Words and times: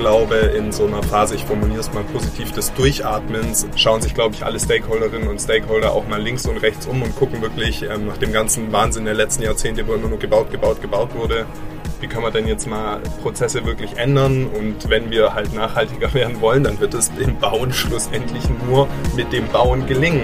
glaube, 0.00 0.36
in 0.36 0.72
so 0.72 0.86
einer 0.86 1.02
Phase, 1.02 1.34
ich 1.34 1.44
formuliere 1.44 1.80
es 1.80 1.92
mal 1.92 2.02
positiv, 2.04 2.52
des 2.52 2.72
Durchatmens, 2.72 3.66
schauen 3.76 4.00
sich, 4.00 4.14
glaube 4.14 4.34
ich, 4.34 4.46
alle 4.46 4.58
Stakeholderinnen 4.58 5.28
und 5.28 5.38
Stakeholder 5.38 5.92
auch 5.92 6.08
mal 6.08 6.20
links 6.20 6.46
und 6.46 6.56
rechts 6.56 6.86
um 6.86 7.02
und 7.02 7.14
gucken 7.16 7.42
wirklich 7.42 7.82
ähm, 7.82 8.06
nach 8.06 8.16
dem 8.16 8.32
ganzen 8.32 8.72
Wahnsinn 8.72 9.04
der 9.04 9.12
letzten 9.12 9.42
Jahrzehnte, 9.42 9.86
wo 9.86 9.92
immer 9.92 10.08
nur 10.08 10.18
gebaut, 10.18 10.50
gebaut, 10.50 10.80
gebaut 10.80 11.14
wurde, 11.14 11.44
wie 12.00 12.06
kann 12.06 12.22
man 12.22 12.32
denn 12.32 12.48
jetzt 12.48 12.66
mal 12.66 13.00
Prozesse 13.20 13.66
wirklich 13.66 13.98
ändern 13.98 14.46
und 14.46 14.88
wenn 14.88 15.10
wir 15.10 15.34
halt 15.34 15.52
nachhaltiger 15.52 16.14
werden 16.14 16.40
wollen, 16.40 16.64
dann 16.64 16.80
wird 16.80 16.94
es 16.94 17.14
dem 17.14 17.36
Bauen 17.36 17.70
schlussendlich 17.70 18.44
nur 18.66 18.88
mit 19.16 19.34
dem 19.34 19.48
Bauen 19.48 19.86
gelingen. 19.86 20.22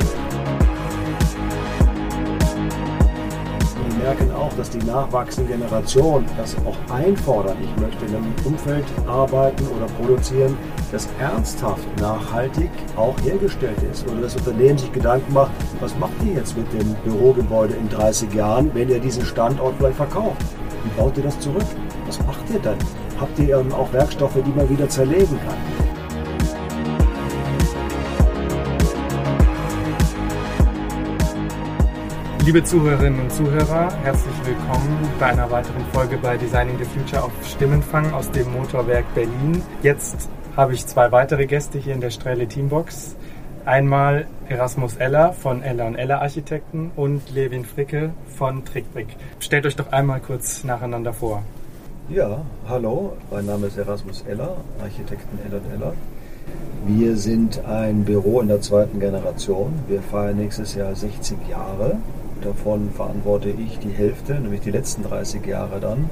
Dass 4.57 4.71
die 4.71 4.85
nachwachsende 4.85 5.53
Generation 5.53 6.25
das 6.37 6.57
auch 6.65 6.95
einfordern. 6.95 7.57
Ich 7.63 7.81
möchte 7.81 8.05
in 8.07 8.17
einem 8.17 8.35
Umfeld 8.45 8.85
arbeiten 9.07 9.67
oder 9.69 9.87
produzieren, 10.01 10.57
das 10.93 11.09
ernsthaft 11.19 11.85
nachhaltig 12.01 12.71
auch 12.97 13.21
hergestellt 13.23 13.79
ist. 13.91 14.07
Oder 14.09 14.23
das 14.23 14.37
Unternehmen 14.37 14.79
sich 14.79 14.93
Gedanken 14.93 15.33
macht, 15.33 15.53
was 15.81 15.97
macht 15.99 16.15
ihr 16.25 16.35
jetzt 16.35 16.57
mit 16.57 16.73
dem 16.73 16.95
Bürogebäude 17.05 17.75
in 17.75 17.89
30 17.89 18.33
Jahren, 18.35 18.71
wenn 18.75 18.89
ihr 18.89 19.01
diesen 19.01 19.25
Standort 19.25 19.75
vielleicht 19.79 19.97
verkauft? 19.97 20.43
Wie 20.85 21.01
baut 21.01 21.17
ihr 21.17 21.25
das 21.25 21.39
zurück? 21.41 21.67
Was 22.07 22.19
macht 22.25 22.49
ihr 22.53 22.61
dann? 22.61 22.79
Habt 23.21 23.39
ihr 23.39 23.59
ähm, 23.59 23.73
auch 23.73 23.93
Werkstoffe, 23.93 24.37
die 24.37 24.57
man 24.57 24.69
wieder 24.69 24.89
zerlegen 24.89 25.39
kann? 25.47 25.86
Liebe 32.47 32.63
Zuhörerinnen 32.63 33.23
und 33.23 33.33
Zuhörer, 33.33 33.93
herzlich 34.05 34.35
willkommen 34.45 34.97
bei 35.19 35.27
einer 35.27 35.51
weiteren 35.51 35.85
Folge 35.93 36.17
bei 36.17 36.37
Designing 36.37 36.79
the 36.79 36.85
Future 36.85 37.25
auf 37.25 37.33
Stimmenfang 37.45 38.13
aus 38.13 38.31
dem 38.31 38.53
Motorwerk 38.53 39.05
Berlin. 39.17 39.61
Jetzt 39.83 40.29
habe 40.57 40.73
ich 40.73 40.87
zwei 40.87 41.11
weitere 41.11 41.47
Gäste 41.47 41.81
hier 41.81 41.93
in 41.93 42.01
der 42.01 42.11
Strelle 42.11 42.47
Teambox. 42.47 43.17
Einmal 43.65 44.29
Erasmus 44.49 44.95
Eller 44.95 45.33
von 45.33 45.61
Eller 45.61 45.87
und 45.87 45.97
Eller 45.97 46.23
Architekten 46.23 46.93
und 46.95 47.35
Levin 47.35 47.65
Fricke 47.65 48.11
von 48.37 48.65
Trickbrick. 48.65 49.09
Stellt 49.41 49.67
euch 49.67 49.75
doch 49.75 49.91
einmal 49.91 50.21
kurz 50.21 50.63
nacheinander 50.63 51.13
vor. 51.13 51.43
Ja, 52.09 52.43
hallo, 52.69 53.15
mein 53.33 53.47
Name 53.47 53.67
ist 53.67 53.77
Erasmus 53.77 54.23
Eller, 54.29 54.59
Architekten 54.81 55.41
Eller 55.45 55.57
und 55.57 55.73
Eller. 55.75 55.95
Wir 56.87 57.17
sind 57.17 57.65
ein 57.65 58.05
Büro 58.05 58.41
in 58.41 58.47
der 58.47 58.61
zweiten 58.61 59.01
Generation. 59.01 59.73
Wir 59.89 60.01
feiern 60.01 60.37
nächstes 60.37 60.77
Jahr 60.77 60.95
60 60.95 61.37
Jahre. 61.51 61.99
Davon 62.47 62.91
verantworte 62.93 63.49
ich 63.49 63.81
die 63.81 63.91
Hälfte, 63.91 64.35
nämlich 64.35 64.61
die 64.61 64.71
letzten 64.71 65.03
30 65.03 65.45
Jahre 65.45 65.81
dann. 65.81 66.09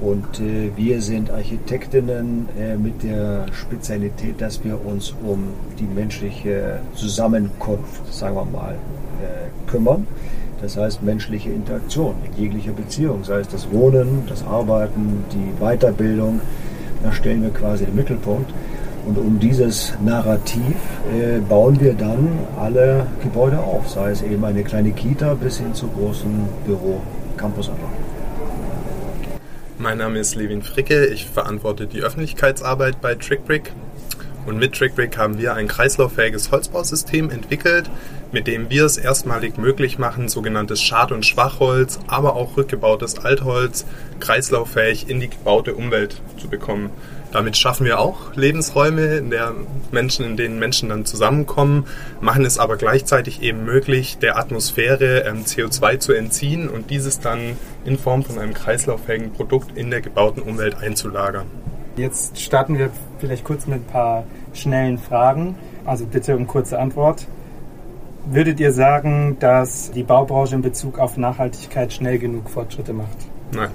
Und 0.00 0.40
äh, 0.40 0.70
wir 0.74 1.00
sind 1.00 1.30
Architektinnen 1.30 2.48
äh, 2.58 2.76
mit 2.76 3.04
der 3.04 3.46
Spezialität, 3.52 4.40
dass 4.40 4.64
wir 4.64 4.84
uns 4.84 5.14
um 5.24 5.44
die 5.78 5.84
menschliche 5.84 6.80
Zusammenkunft, 6.94 8.12
sagen 8.12 8.34
wir 8.34 8.46
mal, 8.46 8.72
äh, 9.22 9.70
kümmern. 9.70 10.08
Das 10.60 10.76
heißt 10.76 11.04
menschliche 11.04 11.50
Interaktion 11.50 12.16
in 12.24 12.42
jeglicher 12.42 12.72
Beziehung, 12.72 13.22
sei 13.22 13.38
es 13.38 13.48
das 13.48 13.70
Wohnen, 13.70 14.24
das 14.28 14.44
Arbeiten, 14.44 15.24
die 15.32 15.64
Weiterbildung. 15.64 16.40
Da 17.04 17.12
stellen 17.12 17.42
wir 17.42 17.50
quasi 17.50 17.84
den 17.84 17.94
Mittelpunkt. 17.94 18.50
Und 19.06 19.16
um 19.18 19.38
dieses 19.40 19.94
Narrativ 20.04 20.76
äh, 21.12 21.38
bauen 21.38 21.80
wir 21.80 21.94
dann 21.94 22.28
alle 22.58 23.06
Gebäude 23.22 23.58
auf, 23.58 23.88
sei 23.88 24.10
es 24.10 24.22
eben 24.22 24.44
eine 24.44 24.62
kleine 24.62 24.92
Kita 24.92 25.34
bis 25.34 25.58
hin 25.58 25.74
zu 25.74 25.88
großen 25.88 26.30
Büro-Campusanlagen. 26.66 28.10
Mein 29.78 29.96
Name 29.96 30.18
ist 30.18 30.34
Levin 30.34 30.62
Fricke, 30.62 31.06
ich 31.06 31.24
verantworte 31.24 31.86
die 31.86 32.02
Öffentlichkeitsarbeit 32.02 33.00
bei 33.00 33.14
TrickBrick. 33.14 33.72
Und 34.46 34.58
mit 34.58 34.74
TrickBrick 34.74 35.16
haben 35.16 35.38
wir 35.38 35.54
ein 35.54 35.68
kreislauffähiges 35.68 36.50
Holzbausystem 36.50 37.30
entwickelt, 37.30 37.90
mit 38.32 38.46
dem 38.46 38.68
wir 38.68 38.84
es 38.84 38.96
erstmalig 38.96 39.58
möglich 39.58 39.98
machen, 39.98 40.28
sogenanntes 40.28 40.82
Schad- 40.82 41.12
und 41.12 41.24
Schwachholz, 41.24 41.98
aber 42.06 42.36
auch 42.36 42.56
rückgebautes 42.56 43.18
Altholz 43.18 43.86
kreislauffähig 44.18 45.08
in 45.08 45.20
die 45.20 45.30
gebaute 45.30 45.74
Umwelt 45.74 46.20
zu 46.38 46.48
bekommen. 46.48 46.90
Damit 47.32 47.56
schaffen 47.56 47.86
wir 47.86 48.00
auch 48.00 48.34
Lebensräume, 48.34 49.16
in, 49.16 49.30
der 49.30 49.54
Menschen, 49.92 50.24
in 50.24 50.36
denen 50.36 50.58
Menschen 50.58 50.88
dann 50.88 51.04
zusammenkommen, 51.04 51.86
machen 52.20 52.44
es 52.44 52.58
aber 52.58 52.76
gleichzeitig 52.76 53.42
eben 53.42 53.64
möglich, 53.64 54.18
der 54.18 54.36
Atmosphäre 54.36 55.20
ähm, 55.20 55.44
CO2 55.44 55.98
zu 55.98 56.12
entziehen 56.12 56.68
und 56.68 56.90
dieses 56.90 57.20
dann 57.20 57.56
in 57.84 57.98
Form 57.98 58.24
von 58.24 58.38
einem 58.38 58.54
kreislauffähigen 58.54 59.32
Produkt 59.32 59.76
in 59.76 59.90
der 59.90 60.00
gebauten 60.00 60.42
Umwelt 60.42 60.76
einzulagern. 60.76 61.46
Jetzt 61.96 62.40
starten 62.40 62.78
wir 62.78 62.90
vielleicht 63.18 63.44
kurz 63.44 63.66
mit 63.66 63.80
ein 63.80 63.84
paar 63.84 64.24
schnellen 64.52 64.98
Fragen. 64.98 65.56
Also 65.84 66.06
bitte 66.06 66.36
um 66.36 66.46
kurze 66.46 66.78
Antwort. 66.78 67.26
Würdet 68.26 68.60
ihr 68.60 68.72
sagen, 68.72 69.36
dass 69.40 69.90
die 69.92 70.02
Baubranche 70.02 70.54
in 70.54 70.62
Bezug 70.62 70.98
auf 70.98 71.16
Nachhaltigkeit 71.16 71.92
schnell 71.92 72.18
genug 72.18 72.50
Fortschritte 72.50 72.92
macht? 72.92 73.16
Nein. 73.52 73.70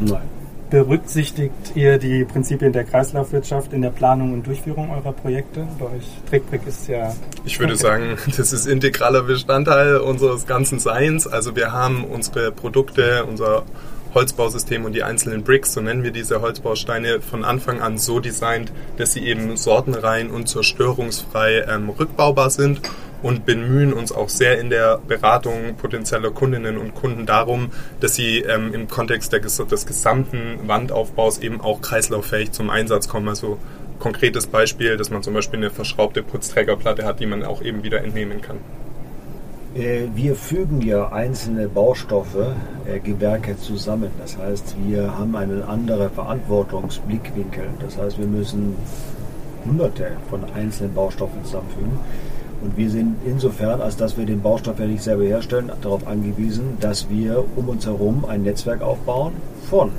Nein. 0.00 0.35
Berücksichtigt 0.70 1.52
ihr 1.74 1.98
die 1.98 2.24
Prinzipien 2.24 2.72
der 2.72 2.84
Kreislaufwirtschaft 2.84 3.72
in 3.72 3.82
der 3.82 3.90
Planung 3.90 4.32
und 4.32 4.46
Durchführung 4.46 4.90
eurer 4.90 5.12
Projekte? 5.12 5.66
Bei 5.78 5.86
euch 5.86 6.06
Trickbrick 6.28 6.66
ist 6.66 6.88
ja. 6.88 7.14
Ich 7.44 7.60
würde 7.60 7.76
sagen, 7.76 8.18
das 8.36 8.52
ist 8.52 8.66
integraler 8.66 9.22
Bestandteil 9.22 9.98
unseres 9.98 10.46
ganzen 10.46 10.78
Seins. 10.78 11.26
Also 11.26 11.54
wir 11.54 11.72
haben 11.72 12.04
unsere 12.04 12.50
Produkte, 12.50 13.24
unser 13.26 13.64
Holzbausystem 14.14 14.84
und 14.84 14.94
die 14.94 15.02
einzelnen 15.02 15.44
Bricks, 15.44 15.74
so 15.74 15.80
nennen 15.80 16.02
wir 16.02 16.10
diese 16.10 16.40
Holzbausteine, 16.40 17.20
von 17.20 17.44
Anfang 17.44 17.80
an 17.80 17.98
so 17.98 18.18
designt, 18.18 18.72
dass 18.96 19.12
sie 19.12 19.26
eben 19.26 19.56
sortenrein 19.56 20.30
und 20.30 20.48
zerstörungsfrei 20.48 21.66
ähm, 21.68 21.90
rückbaubar 21.90 22.50
sind 22.50 22.80
und 23.26 23.44
bemühen 23.44 23.92
uns 23.92 24.12
auch 24.12 24.28
sehr 24.28 24.60
in 24.60 24.70
der 24.70 24.98
Beratung 24.98 25.74
potenzieller 25.76 26.30
Kundinnen 26.30 26.78
und 26.78 26.94
Kunden 26.94 27.26
darum, 27.26 27.72
dass 27.98 28.14
sie 28.14 28.38
ähm, 28.38 28.72
im 28.72 28.86
Kontext 28.86 29.32
der, 29.32 29.40
des 29.40 29.86
gesamten 29.86 30.60
Wandaufbaus 30.68 31.38
eben 31.38 31.60
auch 31.60 31.80
kreislauffähig 31.80 32.52
zum 32.52 32.70
Einsatz 32.70 33.08
kommen. 33.08 33.28
Also 33.28 33.58
konkretes 33.98 34.46
Beispiel, 34.46 34.96
dass 34.96 35.10
man 35.10 35.24
zum 35.24 35.34
Beispiel 35.34 35.58
eine 35.58 35.70
verschraubte 35.70 36.22
Putzträgerplatte 36.22 37.04
hat, 37.04 37.18
die 37.18 37.26
man 37.26 37.42
auch 37.42 37.62
eben 37.62 37.82
wieder 37.82 38.04
entnehmen 38.04 38.42
kann. 38.42 38.58
Äh, 39.74 40.02
wir 40.14 40.36
fügen 40.36 40.80
ja 40.80 41.10
einzelne 41.10 41.68
Baustoffe, 41.68 42.54
äh, 42.86 43.00
Gewerke 43.00 43.58
zusammen. 43.58 44.12
Das 44.20 44.38
heißt, 44.38 44.76
wir 44.86 45.18
haben 45.18 45.34
einen 45.34 45.64
anderen 45.64 46.12
Verantwortungsblickwinkel. 46.12 47.70
Das 47.80 47.98
heißt, 47.98 48.20
wir 48.20 48.26
müssen 48.28 48.76
hunderte 49.64 50.12
von 50.30 50.44
einzelnen 50.54 50.94
Baustoffen 50.94 51.44
zusammenfügen. 51.44 51.98
Und 52.66 52.76
wir 52.76 52.90
sind 52.90 53.14
insofern, 53.24 53.80
als 53.80 53.96
dass 53.96 54.18
wir 54.18 54.26
den 54.26 54.42
Baustoff 54.42 54.80
ja 54.80 54.86
nicht 54.86 55.04
selber 55.04 55.22
herstellen, 55.22 55.70
darauf 55.82 56.04
angewiesen, 56.04 56.76
dass 56.80 57.08
wir 57.08 57.44
um 57.54 57.68
uns 57.68 57.86
herum 57.86 58.24
ein 58.26 58.42
Netzwerk 58.42 58.82
aufbauen 58.82 59.34
von 59.70 59.92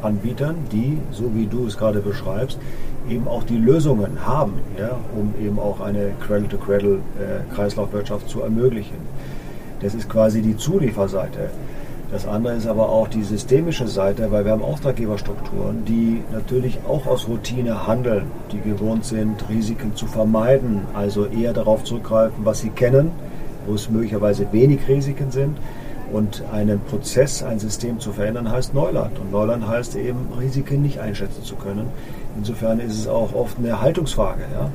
Anbietern, 0.00 0.54
die, 0.72 0.96
so 1.10 1.34
wie 1.34 1.44
du 1.46 1.66
es 1.66 1.76
gerade 1.76 2.00
beschreibst, 2.00 2.58
eben 3.10 3.28
auch 3.28 3.42
die 3.42 3.58
Lösungen 3.58 4.24
haben, 4.24 4.54
ja, 4.78 4.96
um 5.14 5.34
eben 5.38 5.58
auch 5.58 5.80
eine 5.80 6.12
Cradle-to-Cradle-Kreislaufwirtschaft 6.26 8.24
äh, 8.24 8.30
zu 8.30 8.40
ermöglichen. 8.40 8.96
Das 9.82 9.94
ist 9.94 10.08
quasi 10.08 10.40
die 10.40 10.56
Zulieferseite. 10.56 11.50
Das 12.14 12.28
andere 12.28 12.54
ist 12.54 12.68
aber 12.68 12.90
auch 12.90 13.08
die 13.08 13.24
systemische 13.24 13.88
Seite, 13.88 14.30
weil 14.30 14.44
wir 14.44 14.52
haben 14.52 14.62
Auftraggeberstrukturen, 14.62 15.84
die 15.84 16.22
natürlich 16.32 16.78
auch 16.86 17.08
aus 17.08 17.26
Routine 17.26 17.88
handeln, 17.88 18.30
die 18.52 18.60
gewohnt 18.60 19.04
sind, 19.04 19.44
Risiken 19.48 19.96
zu 19.96 20.06
vermeiden, 20.06 20.82
also 20.94 21.26
eher 21.26 21.52
darauf 21.52 21.82
zurückgreifen, 21.82 22.44
was 22.44 22.60
sie 22.60 22.70
kennen, 22.70 23.10
wo 23.66 23.74
es 23.74 23.90
möglicherweise 23.90 24.46
wenig 24.52 24.86
Risiken 24.86 25.32
sind. 25.32 25.56
Und 26.12 26.44
einen 26.52 26.78
Prozess, 26.82 27.42
ein 27.42 27.58
System 27.58 27.98
zu 27.98 28.12
verändern, 28.12 28.48
heißt 28.48 28.74
Neuland. 28.74 29.18
Und 29.18 29.32
Neuland 29.32 29.66
heißt 29.66 29.96
eben, 29.96 30.28
Risiken 30.38 30.82
nicht 30.82 31.00
einschätzen 31.00 31.42
zu 31.42 31.56
können. 31.56 31.88
Insofern 32.36 32.78
ist 32.78 32.96
es 32.96 33.08
auch 33.08 33.34
oft 33.34 33.58
eine 33.58 33.80
Haltungsfrage. 33.80 34.42
Ja? 34.52 34.70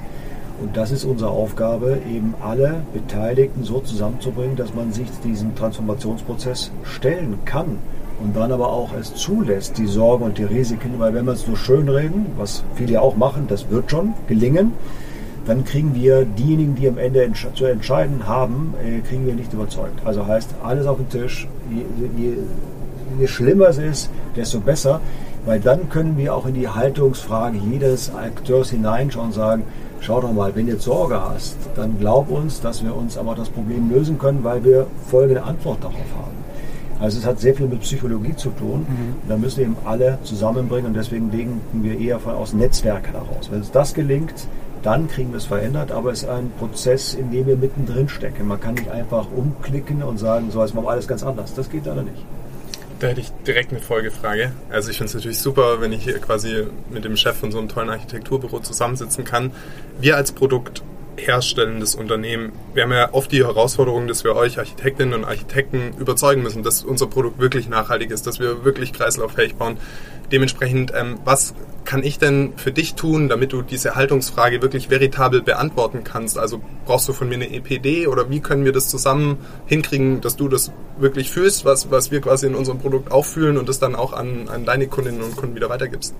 Und 0.61 0.75
das 0.75 0.91
ist 0.91 1.05
unsere 1.05 1.29
Aufgabe, 1.31 1.99
eben 2.09 2.33
alle 2.41 2.83
Beteiligten 2.93 3.63
so 3.63 3.79
zusammenzubringen, 3.79 4.55
dass 4.55 4.73
man 4.73 4.91
sich 4.91 5.07
diesem 5.23 5.55
Transformationsprozess 5.55 6.71
stellen 6.83 7.39
kann 7.45 7.77
und 8.21 8.35
dann 8.35 8.51
aber 8.51 8.69
auch 8.69 8.93
es 8.93 9.15
zulässt, 9.15 9.77
die 9.77 9.87
Sorgen 9.87 10.25
und 10.25 10.37
die 10.37 10.43
Risiken, 10.43 10.95
weil 10.97 11.13
wenn 11.13 11.25
wir 11.25 11.33
es 11.33 11.47
nur 11.47 11.55
schön 11.55 11.87
reden, 11.87 12.25
was 12.37 12.63
viele 12.75 12.93
ja 12.93 13.01
auch 13.01 13.15
machen, 13.15 13.45
das 13.47 13.69
wird 13.69 13.89
schon 13.89 14.13
gelingen, 14.27 14.73
dann 15.45 15.63
kriegen 15.63 15.95
wir 15.95 16.25
diejenigen, 16.25 16.75
die 16.75 16.87
am 16.87 16.97
Ende 16.97 17.27
zu 17.55 17.65
entscheiden 17.65 18.27
haben, 18.27 18.73
äh, 18.83 18.99
kriegen 18.99 19.25
wir 19.25 19.33
nicht 19.33 19.53
überzeugt. 19.53 20.05
Also 20.05 20.27
heißt, 20.27 20.55
alles 20.63 20.85
auf 20.85 20.97
den 20.97 21.09
Tisch, 21.09 21.47
je, 21.71 22.23
je, 22.23 22.33
je 23.19 23.27
schlimmer 23.27 23.69
es 23.69 23.77
ist, 23.77 24.09
desto 24.35 24.59
besser, 24.59 24.99
weil 25.45 25.59
dann 25.59 25.89
können 25.89 26.17
wir 26.17 26.35
auch 26.35 26.45
in 26.45 26.53
die 26.53 26.67
Haltungsfrage 26.67 27.57
jedes 27.57 28.13
Akteurs 28.13 28.69
hineinschauen 28.69 29.27
und 29.27 29.33
sagen, 29.33 29.63
schau 30.01 30.21
doch 30.21 30.31
mal, 30.31 30.55
wenn 30.55 30.67
du 30.67 30.73
jetzt 30.73 30.83
Sorge 30.83 31.19
hast, 31.21 31.57
dann 31.75 31.99
glaub 31.99 32.29
uns, 32.29 32.61
dass 32.61 32.83
wir 32.83 32.95
uns 32.95 33.17
aber 33.17 33.35
das 33.35 33.49
Problem 33.49 33.89
lösen 33.89 34.17
können, 34.17 34.43
weil 34.43 34.63
wir 34.63 34.87
folgende 35.07 35.43
Antwort 35.43 35.83
darauf 35.83 35.95
haben. 35.95 36.39
Also 36.99 37.19
es 37.19 37.25
hat 37.25 37.39
sehr 37.39 37.55
viel 37.55 37.67
mit 37.67 37.81
Psychologie 37.81 38.35
zu 38.35 38.49
tun. 38.49 38.81
Mhm. 38.81 39.29
Da 39.29 39.37
müssen 39.37 39.61
eben 39.61 39.77
alle 39.85 40.19
zusammenbringen 40.23 40.87
und 40.87 40.93
deswegen 40.95 41.31
legen 41.31 41.61
wir 41.71 41.97
eher 41.97 42.19
von 42.19 42.35
aus 42.35 42.53
Netzwerken 42.53 43.13
heraus. 43.13 43.49
Wenn 43.49 43.59
uns 43.59 43.71
das 43.71 43.93
gelingt, 43.93 44.47
dann 44.83 45.07
kriegen 45.07 45.31
wir 45.31 45.37
es 45.37 45.45
verändert, 45.45 45.91
aber 45.91 46.11
es 46.11 46.23
ist 46.23 46.29
ein 46.29 46.51
Prozess, 46.57 47.13
in 47.13 47.31
dem 47.31 47.47
wir 47.47 47.57
mittendrin 47.57 48.07
stecken. 48.09 48.47
Man 48.47 48.59
kann 48.59 48.75
nicht 48.75 48.89
einfach 48.89 49.27
umklicken 49.35 50.03
und 50.03 50.17
sagen, 50.17 50.51
so 50.51 50.61
jetzt 50.61 50.73
machen 50.73 50.85
wir 50.85 50.91
alles 50.91 51.07
ganz 51.07 51.23
anders. 51.23 51.53
Das 51.53 51.69
geht 51.69 51.85
leider 51.85 52.03
nicht. 52.03 52.23
Da 52.99 53.07
hätte 53.07 53.21
ich 53.21 53.31
direkt 53.47 53.71
eine 53.71 53.79
Folgefrage. 53.79 54.51
Also 54.69 54.91
ich 54.91 54.97
finde 54.97 55.09
es 55.09 55.15
natürlich 55.15 55.39
super, 55.39 55.79
wenn 55.79 55.93
ich 55.93 56.03
hier 56.03 56.19
quasi 56.19 56.67
mit 56.89 57.05
dem 57.05 57.15
Chef 57.15 57.37
von 57.37 57.49
so 57.49 57.57
einem 57.57 57.69
tollen 57.69 57.89
Architekturbüro 57.89 58.59
zusammensitzen 58.59 59.23
kann. 59.23 59.51
Wir 60.01 60.17
als 60.17 60.33
Produkt 60.33 60.83
herstellendes 61.19 61.95
Unternehmen. 61.95 62.53
Wir 62.73 62.83
haben 62.83 62.91
ja 62.91 63.13
oft 63.13 63.31
die 63.31 63.43
Herausforderung, 63.43 64.07
dass 64.07 64.23
wir 64.23 64.35
euch 64.35 64.57
Architektinnen 64.57 65.13
und 65.13 65.25
Architekten 65.25 65.93
überzeugen 65.99 66.41
müssen, 66.41 66.63
dass 66.63 66.83
unser 66.83 67.07
Produkt 67.07 67.39
wirklich 67.39 67.69
nachhaltig 67.69 68.11
ist, 68.11 68.25
dass 68.25 68.39
wir 68.39 68.63
wirklich 68.63 68.93
kreislauffähig 68.93 69.55
bauen. 69.55 69.77
Dementsprechend, 70.31 70.93
ähm, 70.95 71.19
was 71.25 71.53
kann 71.85 72.03
ich 72.03 72.19
denn 72.19 72.53
für 72.55 72.71
dich 72.71 72.93
tun, 72.93 73.29
damit 73.29 73.51
du 73.51 73.63
diese 73.63 73.95
Haltungsfrage 73.95 74.61
wirklich 74.61 74.89
veritabel 74.89 75.41
beantworten 75.41 76.03
kannst? 76.03 76.37
Also 76.37 76.61
brauchst 76.85 77.09
du 77.09 77.13
von 77.13 77.27
mir 77.27 77.35
eine 77.35 77.51
EPD 77.51 78.07
oder 78.07 78.29
wie 78.29 78.41
können 78.41 78.63
wir 78.63 78.71
das 78.71 78.89
zusammen 78.89 79.37
hinkriegen, 79.65 80.21
dass 80.21 80.35
du 80.35 80.47
das 80.47 80.71
wirklich 80.99 81.31
fühlst, 81.31 81.65
was, 81.65 81.89
was 81.89 82.11
wir 82.11 82.21
quasi 82.21 82.45
in 82.45 82.55
unserem 82.55 82.77
Produkt 82.77 83.11
auch 83.11 83.25
fühlen 83.25 83.57
und 83.57 83.67
das 83.67 83.79
dann 83.79 83.95
auch 83.95 84.13
an, 84.13 84.49
an 84.49 84.65
deine 84.65 84.87
Kundinnen 84.87 85.21
und 85.21 85.35
Kunden 85.35 85.55
wieder 85.55 85.69
weitergibst? 85.69 86.13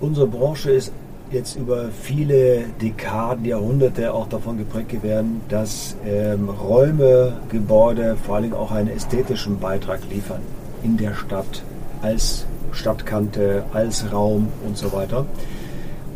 Unsere 0.00 0.26
Branche 0.26 0.72
ist 0.72 0.92
jetzt 1.30 1.56
über 1.56 1.88
viele 2.02 2.64
Dekaden, 2.80 3.44
Jahrhunderte 3.44 4.12
auch 4.12 4.28
davon 4.28 4.58
geprägt 4.58 5.02
werden, 5.02 5.40
dass 5.48 5.96
ähm, 6.06 6.48
Räume, 6.48 7.34
Gebäude 7.50 8.16
vor 8.16 8.36
allem 8.36 8.54
auch 8.54 8.70
einen 8.70 8.88
ästhetischen 8.88 9.58
Beitrag 9.58 10.00
liefern 10.10 10.40
in 10.82 10.96
der 10.96 11.14
Stadt 11.14 11.62
als 12.02 12.46
Stadtkante, 12.72 13.64
als 13.72 14.12
Raum 14.12 14.48
und 14.64 14.76
so 14.76 14.92
weiter. 14.92 15.26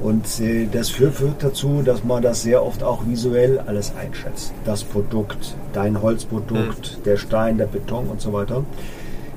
Und 0.03 0.41
äh, 0.41 0.67
das 0.71 0.89
führt, 0.89 1.15
führt 1.15 1.43
dazu, 1.43 1.83
dass 1.85 2.05
man 2.05 2.23
das 2.23 2.43
sehr 2.43 2.65
oft 2.65 2.83
auch 2.83 3.07
visuell 3.07 3.59
alles 3.59 3.93
einschätzt. 3.97 4.53
Das 4.65 4.85
Produkt, 4.85 5.57
dein 5.73 6.01
Holzprodukt, 6.01 6.99
mhm. 6.99 7.03
der 7.05 7.17
Stein, 7.17 7.59
der 7.59 7.67
Beton 7.67 8.07
und 8.07 8.21
so 8.21 8.33
weiter. 8.33 8.65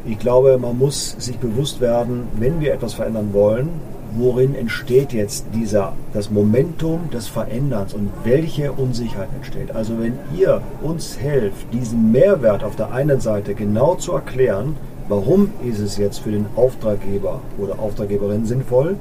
Ich 0.05 0.19
glaube, 0.19 0.57
man 0.57 0.77
muss 0.77 1.15
sich 1.17 1.37
bewusst 1.37 1.81
werden, 1.81 2.27
wenn 2.37 2.59
wir 2.59 2.73
etwas 2.73 2.93
verändern 2.93 3.29
wollen, 3.31 3.69
worin 4.17 4.55
entsteht 4.55 5.13
jetzt 5.13 5.45
dieser, 5.53 5.93
das 6.13 6.29
Momentum 6.29 7.09
des 7.11 7.27
Veränderns 7.27 7.93
und 7.93 8.09
welche 8.23 8.71
Unsicherheit 8.71 9.29
entsteht. 9.35 9.75
Also 9.75 9.99
wenn 9.99 10.17
ihr 10.35 10.61
uns 10.81 11.19
helft, 11.19 11.73
diesen 11.73 12.11
Mehrwert 12.11 12.63
auf 12.63 12.75
der 12.75 12.91
einen 12.91 13.19
Seite 13.19 13.55
genau 13.55 13.95
zu 13.95 14.13
erklären, 14.13 14.75
warum 15.07 15.49
ist 15.65 15.79
es 15.79 15.97
jetzt 15.97 16.19
für 16.19 16.31
den 16.31 16.45
Auftraggeber 16.55 17.41
oder 17.57 17.79
Auftraggeberin 17.79 18.45
sinnvoll, 18.45 18.97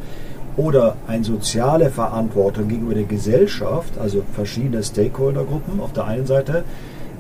oder 0.57 0.97
eine 1.07 1.25
soziale 1.25 1.91
Verantwortung 1.91 2.69
gegenüber 2.69 2.95
der 2.95 3.05
Gesellschaft, 3.05 3.99
also 3.99 4.23
verschiedene 4.35 4.83
Stakeholdergruppen 4.83 5.81
auf 5.81 5.93
der 5.93 6.05
einen 6.05 6.27
Seite, 6.27 6.65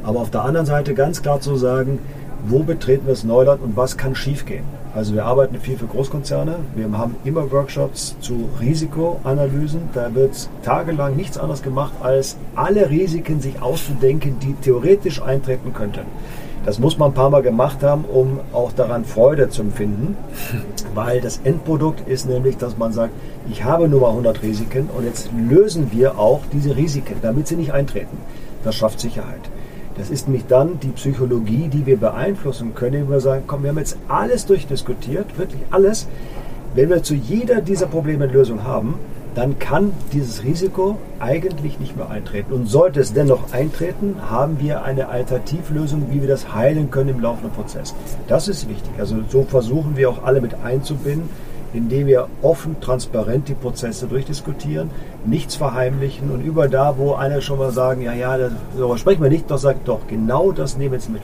aber 0.02 0.20
auf 0.20 0.30
der 0.30 0.44
anderen 0.44 0.66
Seite 0.66 0.94
ganz 0.94 1.22
klar 1.22 1.40
zu 1.40 1.56
sagen, 1.56 1.98
wo 2.46 2.62
betreten 2.62 3.06
wir 3.06 3.12
das 3.12 3.24
Neuland 3.24 3.62
und 3.62 3.76
was 3.76 3.96
kann 3.96 4.14
schiefgehen. 4.14 4.64
Also 4.94 5.14
wir 5.14 5.24
arbeiten 5.24 5.58
viel 5.58 5.78
für 5.78 5.86
Großkonzerne. 5.86 6.56
Wir 6.74 6.90
haben 6.98 7.16
immer 7.24 7.50
Workshops 7.50 8.14
zu 8.20 8.50
Risikoanalysen. 8.60 9.88
Da 9.94 10.14
wird 10.14 10.50
tagelang 10.62 11.16
nichts 11.16 11.38
anderes 11.38 11.62
gemacht, 11.62 11.92
als 12.02 12.36
alle 12.56 12.90
Risiken 12.90 13.40
sich 13.40 13.62
auszudenken, 13.62 14.38
die 14.40 14.54
theoretisch 14.54 15.22
eintreten 15.22 15.72
könnten. 15.72 16.06
Das 16.64 16.78
muss 16.78 16.96
man 16.98 17.10
ein 17.10 17.14
paar 17.14 17.30
Mal 17.30 17.42
gemacht 17.42 17.82
haben, 17.82 18.04
um 18.04 18.38
auch 18.52 18.70
daran 18.72 19.04
Freude 19.04 19.48
zu 19.48 19.62
empfinden, 19.62 20.16
weil 20.94 21.20
das 21.20 21.40
Endprodukt 21.42 22.06
ist 22.06 22.26
nämlich, 22.26 22.56
dass 22.56 22.76
man 22.76 22.92
sagt, 22.92 23.12
ich 23.50 23.64
habe 23.64 23.88
nur 23.88 24.02
mal 24.02 24.10
100 24.10 24.42
Risiken 24.42 24.88
und 24.96 25.04
jetzt 25.04 25.30
lösen 25.48 25.90
wir 25.90 26.18
auch 26.18 26.40
diese 26.52 26.76
Risiken, 26.76 27.16
damit 27.22 27.48
sie 27.48 27.56
nicht 27.56 27.72
eintreten. 27.72 28.16
Das 28.62 28.76
schafft 28.76 29.00
Sicherheit. 29.00 29.40
Das 29.96 30.10
ist 30.10 30.26
nämlich 30.26 30.46
dann 30.46 30.80
die 30.80 30.88
Psychologie, 30.88 31.68
die 31.68 31.86
wir 31.86 31.98
beeinflussen 31.98 32.74
können, 32.74 32.94
indem 32.94 33.10
wir 33.10 33.20
sagen, 33.20 33.44
komm, 33.46 33.62
wir 33.62 33.70
haben 33.70 33.78
jetzt 33.78 33.96
alles 34.08 34.46
durchdiskutiert, 34.46 35.38
wirklich 35.38 35.62
alles. 35.70 36.08
Wenn 36.74 36.88
wir 36.88 37.02
zu 37.02 37.14
jeder 37.14 37.60
dieser 37.60 37.86
Probleme 37.86 38.24
eine 38.24 38.32
Lösung 38.32 38.64
haben, 38.64 38.94
dann 39.34 39.58
kann 39.58 39.92
dieses 40.12 40.44
Risiko 40.44 40.98
eigentlich 41.18 41.78
nicht 41.80 41.96
mehr 41.96 42.10
eintreten. 42.10 42.52
Und 42.52 42.66
sollte 42.66 43.00
es 43.00 43.12
dennoch 43.12 43.52
eintreten, 43.52 44.16
haben 44.28 44.60
wir 44.60 44.82
eine 44.82 45.08
Alternativlösung, 45.08 46.06
wie 46.10 46.20
wir 46.20 46.28
das 46.28 46.54
heilen 46.54 46.90
können 46.90 47.10
im 47.10 47.20
laufenden 47.20 47.52
Prozess. 47.52 47.94
Das 48.28 48.48
ist 48.48 48.68
wichtig. 48.68 48.92
Also 48.98 49.16
so 49.28 49.42
versuchen 49.42 49.96
wir 49.96 50.10
auch 50.10 50.24
alle 50.24 50.40
mit 50.40 50.54
einzubinden 50.62 51.28
indem 51.72 52.06
wir 52.06 52.28
offen, 52.42 52.80
transparent 52.80 53.48
die 53.48 53.54
Prozesse 53.54 54.06
durchdiskutieren, 54.06 54.90
nichts 55.24 55.54
verheimlichen 55.54 56.30
und 56.30 56.42
über 56.42 56.68
da, 56.68 56.96
wo 56.98 57.14
einer 57.14 57.40
schon 57.40 57.58
mal 57.58 57.70
sagen, 57.70 58.02
ja, 58.02 58.12
ja, 58.12 58.36
darüber 58.76 58.98
sprechen 58.98 59.22
wir 59.22 59.30
nicht, 59.30 59.50
doch 59.50 59.58
sagt 59.58 59.88
doch, 59.88 60.06
genau 60.06 60.52
das 60.52 60.76
nehmen 60.76 60.92
wir 60.92 60.98
jetzt 60.98 61.10
mit. 61.10 61.22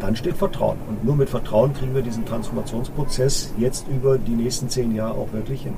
Dann 0.00 0.16
steht 0.16 0.36
Vertrauen. 0.36 0.76
Und 0.88 1.04
nur 1.04 1.16
mit 1.16 1.28
Vertrauen 1.28 1.74
kriegen 1.74 1.94
wir 1.94 2.02
diesen 2.02 2.24
Transformationsprozess 2.24 3.52
jetzt 3.58 3.86
über 3.88 4.18
die 4.18 4.32
nächsten 4.32 4.68
zehn 4.68 4.94
Jahre 4.94 5.14
auch 5.14 5.32
wirklich 5.32 5.62
hin. 5.62 5.74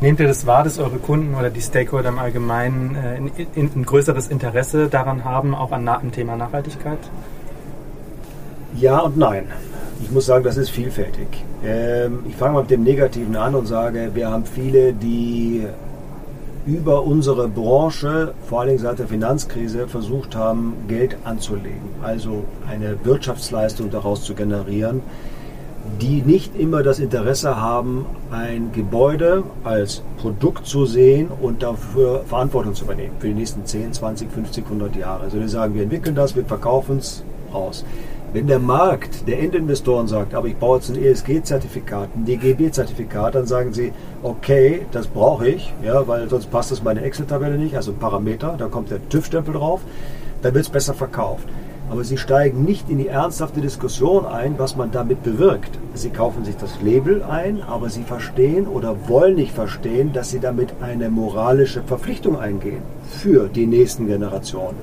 Nehmt 0.00 0.18
ihr 0.18 0.26
das 0.26 0.46
wahr, 0.46 0.64
dass 0.64 0.80
eure 0.80 0.98
Kunden 0.98 1.36
oder 1.36 1.48
die 1.48 1.60
Stakeholder 1.60 2.08
im 2.08 2.18
Allgemeinen 2.18 2.96
äh, 2.96 3.60
ein 3.60 3.84
größeres 3.84 4.28
Interesse 4.28 4.88
daran 4.88 5.24
haben, 5.24 5.54
auch 5.54 5.70
an 5.70 5.88
dem 6.02 6.10
Thema 6.10 6.34
Nachhaltigkeit? 6.34 6.98
Ja 8.74 8.98
und 8.98 9.16
nein. 9.16 9.44
Ich 10.02 10.10
muss 10.10 10.26
sagen, 10.26 10.42
das 10.44 10.56
ist 10.56 10.70
vielfältig. 10.70 11.28
Ähm, 11.64 12.24
ich 12.28 12.34
fange 12.34 12.54
mal 12.54 12.62
mit 12.62 12.70
dem 12.70 12.82
Negativen 12.82 13.36
an 13.36 13.54
und 13.54 13.66
sage, 13.66 14.10
wir 14.14 14.30
haben 14.30 14.44
viele, 14.44 14.92
die 14.92 15.64
über 16.66 17.04
unsere 17.04 17.48
Branche, 17.48 18.34
vor 18.46 18.60
allem 18.60 18.78
seit 18.78 18.98
der 18.98 19.06
Finanzkrise, 19.06 19.88
versucht 19.88 20.36
haben, 20.36 20.74
Geld 20.88 21.16
anzulegen, 21.24 21.88
also 22.02 22.44
eine 22.68 22.96
Wirtschaftsleistung 23.04 23.90
daraus 23.90 24.24
zu 24.24 24.34
generieren, 24.34 25.02
die 26.00 26.22
nicht 26.22 26.56
immer 26.56 26.82
das 26.82 26.98
Interesse 26.98 27.60
haben, 27.60 28.06
ein 28.30 28.70
Gebäude 28.72 29.42
als 29.64 30.02
Produkt 30.18 30.66
zu 30.66 30.84
sehen 30.86 31.28
und 31.40 31.62
dafür 31.62 32.22
Verantwortung 32.26 32.74
zu 32.74 32.84
übernehmen 32.84 33.14
für 33.18 33.28
die 33.28 33.34
nächsten 33.34 33.66
10, 33.66 33.92
20, 33.92 34.30
50, 34.30 34.64
100 34.64 34.96
Jahre. 34.96 35.24
Also 35.24 35.38
die 35.38 35.48
sagen, 35.48 35.74
wir 35.74 35.82
entwickeln 35.82 36.14
das, 36.14 36.36
wir 36.36 36.44
verkaufen 36.44 36.98
es 36.98 37.24
aus. 37.52 37.84
Wenn 38.34 38.46
der 38.46 38.60
Markt 38.60 39.28
der 39.28 39.40
Endinvestoren 39.40 40.08
sagt, 40.08 40.34
aber 40.34 40.46
ich 40.46 40.56
baue 40.56 40.78
jetzt 40.78 40.88
ein 40.88 40.96
ESG-Zertifikat, 40.96 42.08
ein 42.16 42.24
DGB-Zertifikat, 42.24 43.34
dann 43.34 43.44
sagen 43.44 43.74
sie, 43.74 43.92
okay, 44.22 44.86
das 44.90 45.06
brauche 45.06 45.46
ich, 45.48 45.74
ja, 45.84 46.08
weil 46.08 46.30
sonst 46.30 46.50
passt 46.50 46.70
das 46.70 46.82
meine 46.82 47.02
Excel-Tabelle 47.02 47.58
nicht, 47.58 47.76
also 47.76 47.92
ein 47.92 47.98
Parameter, 47.98 48.54
da 48.56 48.68
kommt 48.68 48.90
der 48.90 49.06
TÜV-Stempel 49.10 49.52
drauf, 49.52 49.82
dann 50.40 50.54
wird 50.54 50.64
es 50.64 50.70
besser 50.70 50.94
verkauft. 50.94 51.46
Aber 51.90 52.04
sie 52.04 52.16
steigen 52.16 52.64
nicht 52.64 52.88
in 52.88 52.96
die 52.96 53.08
ernsthafte 53.08 53.60
Diskussion 53.60 54.24
ein, 54.24 54.58
was 54.58 54.76
man 54.76 54.90
damit 54.90 55.22
bewirkt. 55.22 55.78
Sie 55.92 56.08
kaufen 56.08 56.42
sich 56.46 56.56
das 56.56 56.80
Label 56.80 57.22
ein, 57.22 57.60
aber 57.60 57.90
sie 57.90 58.02
verstehen 58.02 58.66
oder 58.66 59.08
wollen 59.08 59.34
nicht 59.34 59.52
verstehen, 59.52 60.14
dass 60.14 60.30
sie 60.30 60.40
damit 60.40 60.72
eine 60.80 61.10
moralische 61.10 61.82
Verpflichtung 61.82 62.38
eingehen 62.38 62.80
für 63.10 63.48
die 63.48 63.66
nächsten 63.66 64.06
Generationen. 64.06 64.78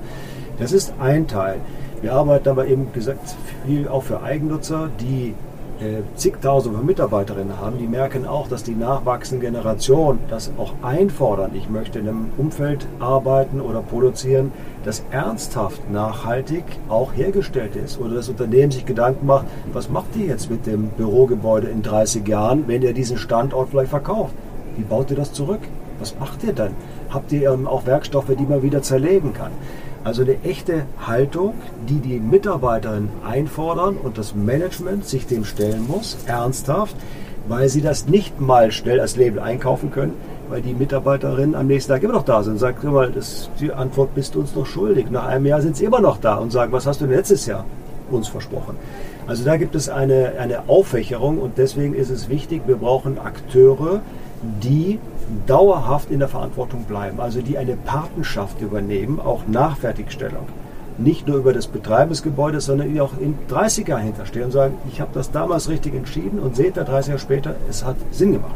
Das 0.60 0.70
ist 0.70 0.92
ein 1.00 1.26
Teil. 1.26 1.56
Wir 2.02 2.14
arbeiten 2.14 2.48
aber 2.48 2.66
eben 2.66 2.92
gesagt 2.92 3.36
viel 3.66 3.86
auch 3.86 4.02
für 4.02 4.22
Eigennutzer, 4.22 4.88
die 5.00 5.34
äh, 5.80 6.02
zigtausende 6.14 6.78
von 6.78 6.86
Mitarbeiterinnen 6.86 7.58
haben, 7.58 7.78
die 7.78 7.86
merken 7.86 8.26
auch, 8.26 8.48
dass 8.48 8.62
die 8.62 8.74
nachwachsende 8.74 9.44
Generation 9.44 10.18
das 10.28 10.50
auch 10.58 10.74
einfordern. 10.82 11.52
Ich 11.54 11.68
möchte 11.68 11.98
in 11.98 12.08
einem 12.08 12.30
Umfeld 12.38 12.86
arbeiten 13.00 13.60
oder 13.60 13.80
produzieren, 13.80 14.52
das 14.84 15.02
ernsthaft 15.10 15.90
nachhaltig 15.90 16.64
auch 16.88 17.14
hergestellt 17.14 17.76
ist. 17.76 17.98
Oder 18.00 18.14
das 18.14 18.28
Unternehmen 18.28 18.70
sich 18.70 18.86
Gedanken 18.86 19.26
macht, 19.26 19.46
was 19.72 19.90
macht 19.90 20.16
ihr 20.16 20.26
jetzt 20.26 20.50
mit 20.50 20.66
dem 20.66 20.88
Bürogebäude 20.88 21.68
in 21.68 21.82
30 21.82 22.26
Jahren, 22.26 22.64
wenn 22.66 22.82
ihr 22.82 22.94
diesen 22.94 23.18
Standort 23.18 23.70
vielleicht 23.70 23.90
verkauft? 23.90 24.34
Wie 24.76 24.84
baut 24.84 25.10
ihr 25.10 25.16
das 25.16 25.32
zurück? 25.32 25.60
Was 25.98 26.18
macht 26.18 26.44
ihr 26.44 26.54
dann? 26.54 26.74
Habt 27.10 27.30
ihr 27.32 27.52
ähm, 27.52 27.66
auch 27.66 27.84
Werkstoffe, 27.84 28.34
die 28.38 28.46
man 28.46 28.62
wieder 28.62 28.82
zerlegen 28.82 29.34
kann? 29.34 29.52
Also 30.02 30.22
eine 30.22 30.42
echte 30.44 30.84
Haltung, 31.06 31.54
die 31.86 31.98
die 31.98 32.20
Mitarbeiterin 32.20 33.10
einfordern 33.22 33.96
und 33.96 34.16
das 34.16 34.34
Management 34.34 35.04
sich 35.04 35.26
dem 35.26 35.44
stellen 35.44 35.86
muss, 35.86 36.16
ernsthaft, 36.26 36.96
weil 37.48 37.68
sie 37.68 37.82
das 37.82 38.06
nicht 38.06 38.40
mal 38.40 38.72
schnell 38.72 38.98
als 38.98 39.16
Label 39.16 39.40
einkaufen 39.40 39.90
können, 39.90 40.14
weil 40.48 40.62
die 40.62 40.72
Mitarbeiterinnen 40.72 41.54
am 41.54 41.66
nächsten 41.66 41.92
Tag 41.92 42.02
immer 42.02 42.14
noch 42.14 42.24
da 42.24 42.42
sind. 42.42 42.58
Sagt 42.58 42.82
mal, 42.82 43.12
das, 43.12 43.50
die 43.60 43.72
Antwort 43.72 44.14
bist 44.14 44.34
du 44.34 44.40
uns 44.40 44.54
noch 44.54 44.64
schuldig. 44.64 45.10
Nach 45.10 45.26
einem 45.26 45.44
Jahr 45.44 45.60
sind 45.60 45.76
sie 45.76 45.84
immer 45.84 46.00
noch 46.00 46.18
da 46.18 46.36
und 46.36 46.50
sagen, 46.50 46.72
was 46.72 46.86
hast 46.86 47.02
du 47.02 47.06
denn 47.06 47.16
letztes 47.16 47.44
Jahr 47.44 47.66
uns 48.10 48.28
versprochen? 48.28 48.76
Also 49.26 49.44
da 49.44 49.58
gibt 49.58 49.74
es 49.74 49.90
eine, 49.90 50.32
eine 50.38 50.68
Auffächerung 50.68 51.38
und 51.38 51.58
deswegen 51.58 51.94
ist 51.94 52.10
es 52.10 52.30
wichtig, 52.30 52.62
wir 52.66 52.76
brauchen 52.76 53.18
Akteure, 53.18 54.00
die 54.42 54.98
dauerhaft 55.46 56.10
in 56.10 56.18
der 56.18 56.28
Verantwortung 56.28 56.84
bleiben, 56.84 57.20
also 57.20 57.42
die 57.42 57.58
eine 57.58 57.76
Patenschaft 57.76 58.60
übernehmen, 58.60 59.20
auch 59.20 59.42
nach 59.46 59.76
Fertigstellung. 59.76 60.46
nicht 60.98 61.26
nur 61.26 61.38
über 61.38 61.54
das 61.54 61.66
Betreiben 61.66 62.10
des 62.10 62.22
Gebäudes, 62.22 62.66
sondern 62.66 62.92
die 62.92 63.00
auch 63.00 63.16
in 63.18 63.34
30 63.48 63.88
Jahren 63.88 64.02
hinterstehen 64.02 64.46
und 64.46 64.50
sagen, 64.50 64.74
ich 64.92 65.00
habe 65.00 65.12
das 65.14 65.30
damals 65.30 65.70
richtig 65.70 65.94
entschieden 65.94 66.38
und 66.38 66.56
seht 66.56 66.76
da 66.76 66.84
30 66.84 67.08
Jahre 67.08 67.20
später, 67.20 67.54
es 67.70 67.84
hat 67.84 67.96
Sinn 68.10 68.32
gemacht. 68.32 68.54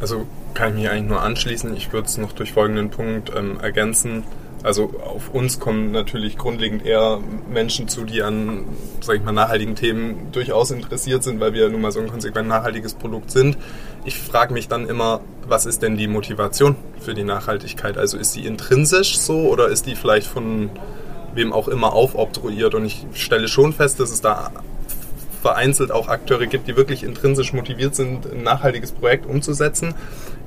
Also 0.00 0.26
kann 0.52 0.70
ich 0.70 0.82
mich 0.82 0.90
eigentlich 0.90 1.08
nur 1.08 1.22
anschließen. 1.22 1.74
Ich 1.74 1.92
würde 1.92 2.08
es 2.08 2.18
noch 2.18 2.32
durch 2.32 2.52
folgenden 2.52 2.90
Punkt 2.90 3.32
ähm, 3.34 3.58
ergänzen. 3.60 4.24
Also 4.66 4.92
auf 5.00 5.32
uns 5.32 5.60
kommen 5.60 5.92
natürlich 5.92 6.36
grundlegend 6.36 6.84
eher 6.84 7.20
Menschen 7.48 7.86
zu, 7.86 8.02
die 8.02 8.24
an, 8.24 8.64
sag 9.00 9.14
ich 9.14 9.22
mal, 9.22 9.30
nachhaltigen 9.30 9.76
Themen 9.76 10.32
durchaus 10.32 10.72
interessiert 10.72 11.22
sind, 11.22 11.38
weil 11.38 11.52
wir 11.52 11.68
nun 11.68 11.80
mal 11.80 11.92
so 11.92 12.00
ein 12.00 12.08
konsequent 12.08 12.48
nachhaltiges 12.48 12.94
Produkt 12.94 13.30
sind. 13.30 13.56
Ich 14.04 14.18
frage 14.18 14.52
mich 14.52 14.66
dann 14.66 14.88
immer, 14.88 15.20
was 15.46 15.66
ist 15.66 15.82
denn 15.82 15.96
die 15.96 16.08
Motivation 16.08 16.74
für 16.98 17.14
die 17.14 17.22
Nachhaltigkeit? 17.22 17.96
Also 17.96 18.18
ist 18.18 18.32
sie 18.32 18.44
intrinsisch 18.44 19.18
so 19.18 19.48
oder 19.48 19.68
ist 19.68 19.86
die 19.86 19.94
vielleicht 19.94 20.26
von 20.26 20.70
wem 21.32 21.52
auch 21.52 21.68
immer 21.68 21.92
aufobtruiert? 21.92 22.74
Und 22.74 22.86
ich 22.86 23.06
stelle 23.14 23.46
schon 23.46 23.72
fest, 23.72 24.00
dass 24.00 24.10
es 24.10 24.20
da 24.20 24.50
vereinzelt 25.42 25.92
auch 25.92 26.08
Akteure 26.08 26.46
gibt, 26.46 26.66
die 26.66 26.76
wirklich 26.76 27.04
intrinsisch 27.04 27.52
motiviert 27.52 27.94
sind, 27.94 28.26
ein 28.26 28.42
nachhaltiges 28.42 28.90
Projekt 28.90 29.26
umzusetzen. 29.26 29.94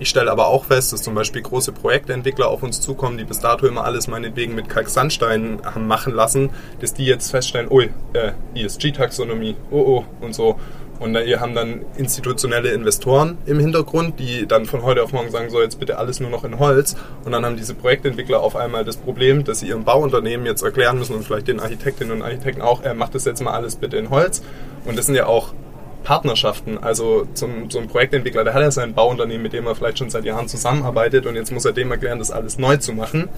Ich 0.02 0.08
stelle 0.08 0.32
aber 0.32 0.48
auch 0.48 0.64
fest, 0.64 0.94
dass 0.94 1.02
zum 1.02 1.14
Beispiel 1.14 1.42
große 1.42 1.74
Projektentwickler 1.74 2.48
auf 2.48 2.64
uns 2.64 2.80
zukommen, 2.80 3.18
die 3.18 3.26
bis 3.26 3.42
dato 3.42 3.68
immer 3.68 3.84
alles 3.84 4.08
meinetwegen 4.08 4.56
mit 4.56 4.70
Kalksandstein 4.70 5.60
haben 5.66 5.88
machen 5.88 6.14
lassen, 6.14 6.52
dass 6.80 6.94
die 6.94 7.06
jetzt 7.06 7.30
feststellen, 7.30 7.70
ui, 7.70 7.90
äh, 8.14 8.32
ESG-Taxonomie, 8.56 9.58
oh 9.72 9.78
oh 9.78 10.06
und 10.22 10.34
so. 10.34 10.58
Und 11.00 11.14
wir 11.14 11.40
haben 11.40 11.56
dann 11.56 11.82
institutionelle 11.98 12.72
Investoren 12.72 13.38
im 13.46 13.60
Hintergrund, 13.60 14.20
die 14.20 14.46
dann 14.46 14.66
von 14.66 14.84
heute 14.84 15.02
auf 15.04 15.14
morgen 15.14 15.32
sagen, 15.32 15.50
so 15.50 15.62
jetzt 15.62 15.80
bitte 15.80 15.98
alles 15.98 16.20
nur 16.20 16.30
noch 16.30 16.44
in 16.44 16.60
Holz. 16.60 16.96
Und 17.24 17.32
dann 17.32 17.46
haben 17.46 17.56
diese 17.56 17.74
Projektentwickler 17.74 18.42
auf 18.42 18.56
einmal 18.58 18.84
das 18.84 18.98
Problem, 18.98 19.46
dass 19.46 19.62
sie 19.62 19.68
ihrem 19.68 19.86
Bauunternehmen 19.86 20.46
jetzt 20.46 20.62
erklären 20.62 20.98
müssen 20.98 21.16
und 21.16 21.24
vielleicht 21.24 21.48
den 21.48 21.62
Architektinnen 21.62 22.18
und 22.18 22.22
Architekten 22.22 22.62
auch, 22.62 22.84
er 22.84 22.96
macht 22.96 23.16
das 23.16 23.24
jetzt 23.24 23.42
mal 23.42 23.54
alles 23.54 23.78
bitte 23.78 23.96
in 23.96 24.10
Holz. 24.10 24.42
Und 24.86 24.98
das 24.98 25.06
sind 25.06 25.16
ja 25.16 25.26
auch 25.26 25.54
Partnerschaften. 26.04 26.78
Also 26.78 27.28
zum, 27.34 27.70
zum 27.70 27.88
Projektentwickler, 27.88 28.44
der 28.44 28.54
hat 28.54 28.62
ja 28.62 28.72
sein 28.72 28.94
Bauunternehmen, 28.94 29.44
mit 29.44 29.54
dem 29.54 29.68
er 29.68 29.76
vielleicht 29.76 30.00
schon 30.00 30.10
seit 30.10 30.26
Jahren 30.26 30.48
zusammenarbeitet 30.48 31.26
und 31.26 31.36
jetzt 31.36 31.52
muss 31.52 31.66
er 31.66 31.74
dem 31.74 31.92
erklären, 31.92 32.20
das 32.20 32.32
alles 32.32 32.58
neu 32.58 32.78
zu 32.78 32.94
machen. 32.94 33.30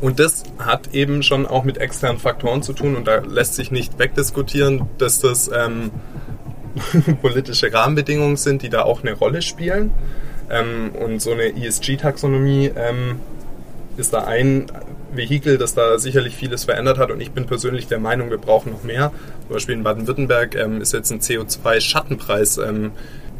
Und 0.00 0.20
das 0.20 0.44
hat 0.58 0.94
eben 0.94 1.22
schon 1.22 1.46
auch 1.46 1.64
mit 1.64 1.78
externen 1.78 2.20
Faktoren 2.20 2.62
zu 2.62 2.72
tun 2.72 2.94
und 2.94 3.08
da 3.08 3.16
lässt 3.16 3.54
sich 3.54 3.70
nicht 3.70 3.98
wegdiskutieren, 3.98 4.82
dass 4.98 5.18
das 5.20 5.50
ähm, 5.52 5.90
politische 7.22 7.72
Rahmenbedingungen 7.72 8.36
sind, 8.36 8.62
die 8.62 8.68
da 8.68 8.82
auch 8.82 9.02
eine 9.02 9.12
Rolle 9.12 9.42
spielen. 9.42 9.90
Ähm, 10.50 10.92
und 10.98 11.20
so 11.20 11.32
eine 11.32 11.56
ESG-Taxonomie 11.56 12.70
ähm, 12.76 13.20
ist 13.96 14.12
da 14.12 14.24
ein 14.24 14.66
Vehikel, 15.12 15.58
das 15.58 15.74
da 15.74 15.98
sicherlich 15.98 16.36
vieles 16.36 16.64
verändert 16.64 16.98
hat. 16.98 17.10
Und 17.10 17.20
ich 17.20 17.32
bin 17.32 17.46
persönlich 17.46 17.86
der 17.86 17.98
Meinung, 17.98 18.30
wir 18.30 18.38
brauchen 18.38 18.72
noch 18.72 18.82
mehr. 18.82 19.12
Zum 19.46 19.54
Beispiel 19.54 19.74
in 19.74 19.82
Baden-Württemberg 19.82 20.54
ähm, 20.54 20.80
ist 20.80 20.92
jetzt 20.92 21.10
ein 21.10 21.20
CO2-Schattenpreis 21.20 22.58
ähm, 22.58 22.92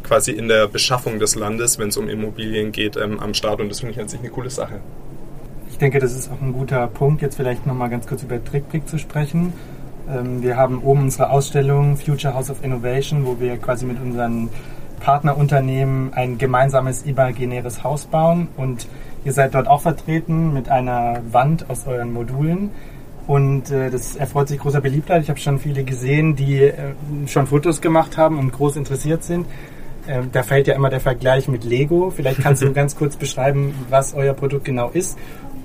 quasi 0.02 0.32
in 0.32 0.48
der 0.48 0.66
Beschaffung 0.68 1.18
des 1.18 1.34
Landes, 1.34 1.78
wenn 1.78 1.88
es 1.88 1.96
um 1.96 2.08
Immobilien 2.08 2.72
geht, 2.72 2.96
ähm, 2.96 3.20
am 3.20 3.34
Start. 3.34 3.60
Und 3.60 3.68
das 3.68 3.80
finde 3.80 3.94
ich 3.94 4.00
an 4.00 4.08
sich 4.08 4.20
eine 4.20 4.30
coole 4.30 4.50
Sache. 4.50 4.80
Ich 5.70 5.78
denke, 5.78 5.98
das 5.98 6.12
ist 6.12 6.30
auch 6.30 6.40
ein 6.40 6.52
guter 6.52 6.86
Punkt, 6.88 7.22
jetzt 7.22 7.36
vielleicht 7.36 7.66
nochmal 7.66 7.90
ganz 7.90 8.06
kurz 8.06 8.22
über 8.22 8.42
TrickBrick 8.42 8.88
zu 8.88 8.98
sprechen. 8.98 9.52
Ähm, 10.10 10.42
wir 10.42 10.56
haben 10.56 10.82
oben 10.82 11.02
unsere 11.02 11.30
Ausstellung 11.30 11.96
Future 11.96 12.34
House 12.34 12.50
of 12.50 12.64
Innovation, 12.64 13.26
wo 13.26 13.38
wir 13.38 13.56
quasi 13.58 13.84
mit 13.84 14.00
unseren 14.00 14.48
Partnerunternehmen 15.00 16.12
ein 16.14 16.38
gemeinsames 16.38 17.02
imaginäres 17.02 17.84
Haus 17.84 18.06
bauen 18.06 18.48
und 18.56 18.88
ihr 19.24 19.32
seid 19.32 19.54
dort 19.54 19.68
auch 19.68 19.82
vertreten 19.82 20.52
mit 20.52 20.68
einer 20.68 21.20
Wand 21.30 21.68
aus 21.70 21.86
euren 21.86 22.12
Modulen 22.12 22.70
und 23.26 23.70
äh, 23.70 23.90
das 23.90 24.16
erfreut 24.16 24.48
sich 24.48 24.58
großer 24.58 24.80
Beliebtheit. 24.80 25.22
Ich 25.22 25.28
habe 25.28 25.38
schon 25.38 25.58
viele 25.58 25.84
gesehen, 25.84 26.34
die 26.34 26.62
äh, 26.62 26.94
schon 27.26 27.46
Fotos 27.46 27.80
gemacht 27.80 28.16
haben 28.16 28.38
und 28.38 28.52
groß 28.52 28.76
interessiert 28.76 29.22
sind. 29.22 29.46
Äh, 30.06 30.22
da 30.32 30.42
fällt 30.42 30.66
ja 30.66 30.74
immer 30.74 30.88
der 30.88 31.00
Vergleich 31.00 31.46
mit 31.46 31.62
Lego. 31.64 32.10
Vielleicht 32.10 32.40
kannst 32.40 32.62
du 32.62 32.72
ganz 32.74 32.96
kurz 32.96 33.16
beschreiben, 33.16 33.74
was 33.90 34.14
euer 34.14 34.32
Produkt 34.32 34.64
genau 34.64 34.88
ist 34.88 35.18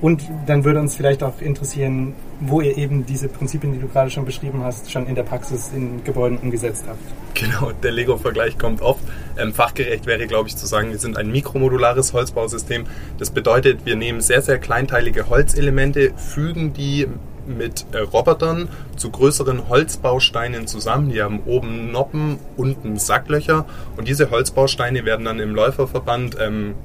und 0.03 0.21
dann 0.47 0.65
würde 0.65 0.81
uns 0.81 0.97
vielleicht 0.97 1.23
auch 1.23 1.39
interessieren, 1.39 2.13
wo 2.41 2.59
ihr 2.59 2.77
eben 2.77 3.05
diese 3.05 3.29
Prinzipien, 3.29 3.71
die 3.71 3.79
du 3.79 3.87
gerade 3.87 4.09
schon 4.09 4.25
beschrieben 4.25 4.61
hast, 4.61 4.91
schon 4.91 5.07
in 5.07 5.15
der 5.15 5.23
Praxis 5.23 5.71
in 5.73 6.03
Gebäuden 6.03 6.37
umgesetzt 6.39 6.83
habt. 6.89 6.99
Genau, 7.35 7.71
der 7.71 7.93
Lego-Vergleich 7.93 8.57
kommt 8.57 8.81
oft. 8.81 8.99
Ähm, 9.37 9.53
fachgerecht 9.53 10.05
wäre, 10.05 10.27
glaube 10.27 10.49
ich, 10.49 10.57
zu 10.57 10.65
sagen, 10.65 10.91
wir 10.91 10.97
sind 10.97 11.15
ein 11.15 11.31
mikromodulares 11.31 12.11
Holzbausystem. 12.11 12.83
Das 13.17 13.31
bedeutet, 13.31 13.85
wir 13.85 13.95
nehmen 13.95 14.19
sehr, 14.19 14.41
sehr 14.41 14.57
kleinteilige 14.57 15.29
Holzelemente, 15.29 16.11
fügen 16.17 16.73
die 16.73 17.07
mit 17.47 17.85
äh, 17.93 17.99
Robotern 17.99 18.67
zu 18.97 19.09
größeren 19.09 19.69
Holzbausteinen 19.69 20.67
zusammen. 20.67 21.11
Die 21.11 21.21
haben 21.21 21.39
oben 21.45 21.93
Noppen, 21.93 22.39
unten 22.57 22.97
Sacklöcher 22.97 23.65
und 23.95 24.09
diese 24.09 24.31
Holzbausteine 24.31 25.05
werden 25.05 25.23
dann 25.23 25.39
im 25.39 25.55
Läuferverband 25.55 26.35
ähm, 26.41 26.75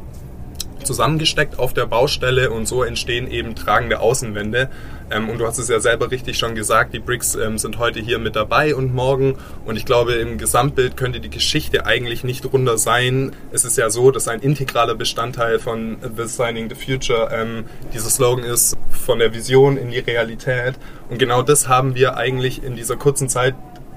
zusammengesteckt 0.84 1.58
auf 1.58 1.74
der 1.74 1.86
Baustelle 1.86 2.50
und 2.50 2.66
so 2.66 2.82
entstehen 2.82 3.30
eben 3.30 3.54
tragende 3.54 4.00
Außenwände. 4.00 4.70
Ähm, 5.10 5.28
und 5.28 5.38
du 5.38 5.46
hast 5.46 5.58
es 5.58 5.68
ja 5.68 5.80
selber 5.80 6.10
richtig 6.10 6.38
schon 6.38 6.54
gesagt, 6.54 6.92
die 6.92 6.98
Bricks 6.98 7.34
ähm, 7.34 7.58
sind 7.58 7.78
heute 7.78 8.00
hier 8.00 8.18
mit 8.18 8.36
dabei 8.36 8.74
und 8.74 8.94
morgen. 8.94 9.36
Und 9.64 9.76
ich 9.76 9.86
glaube, 9.86 10.14
im 10.14 10.38
Gesamtbild 10.38 10.96
könnte 10.96 11.20
die 11.20 11.30
Geschichte 11.30 11.86
eigentlich 11.86 12.24
nicht 12.24 12.44
runder 12.52 12.78
sein. 12.78 13.32
Es 13.52 13.64
ist 13.64 13.78
ja 13.78 13.90
so, 13.90 14.10
dass 14.10 14.28
ein 14.28 14.40
integraler 14.40 14.94
Bestandteil 14.94 15.58
von 15.58 15.96
Designing 16.16 16.68
the 16.68 16.74
Future 16.74 17.30
ähm, 17.32 17.64
dieser 17.94 18.10
Slogan 18.10 18.44
ist, 18.44 18.76
von 18.90 19.18
der 19.18 19.32
Vision 19.32 19.76
in 19.76 19.90
die 19.90 19.98
Realität. 19.98 20.74
Und 21.08 21.18
genau 21.18 21.42
das 21.42 21.68
haben 21.68 21.94
wir 21.94 22.16
eigentlich 22.16 22.62
in 22.62 22.76
dieser 22.76 22.96
kurzen 22.96 23.28
Zeit 23.28 23.54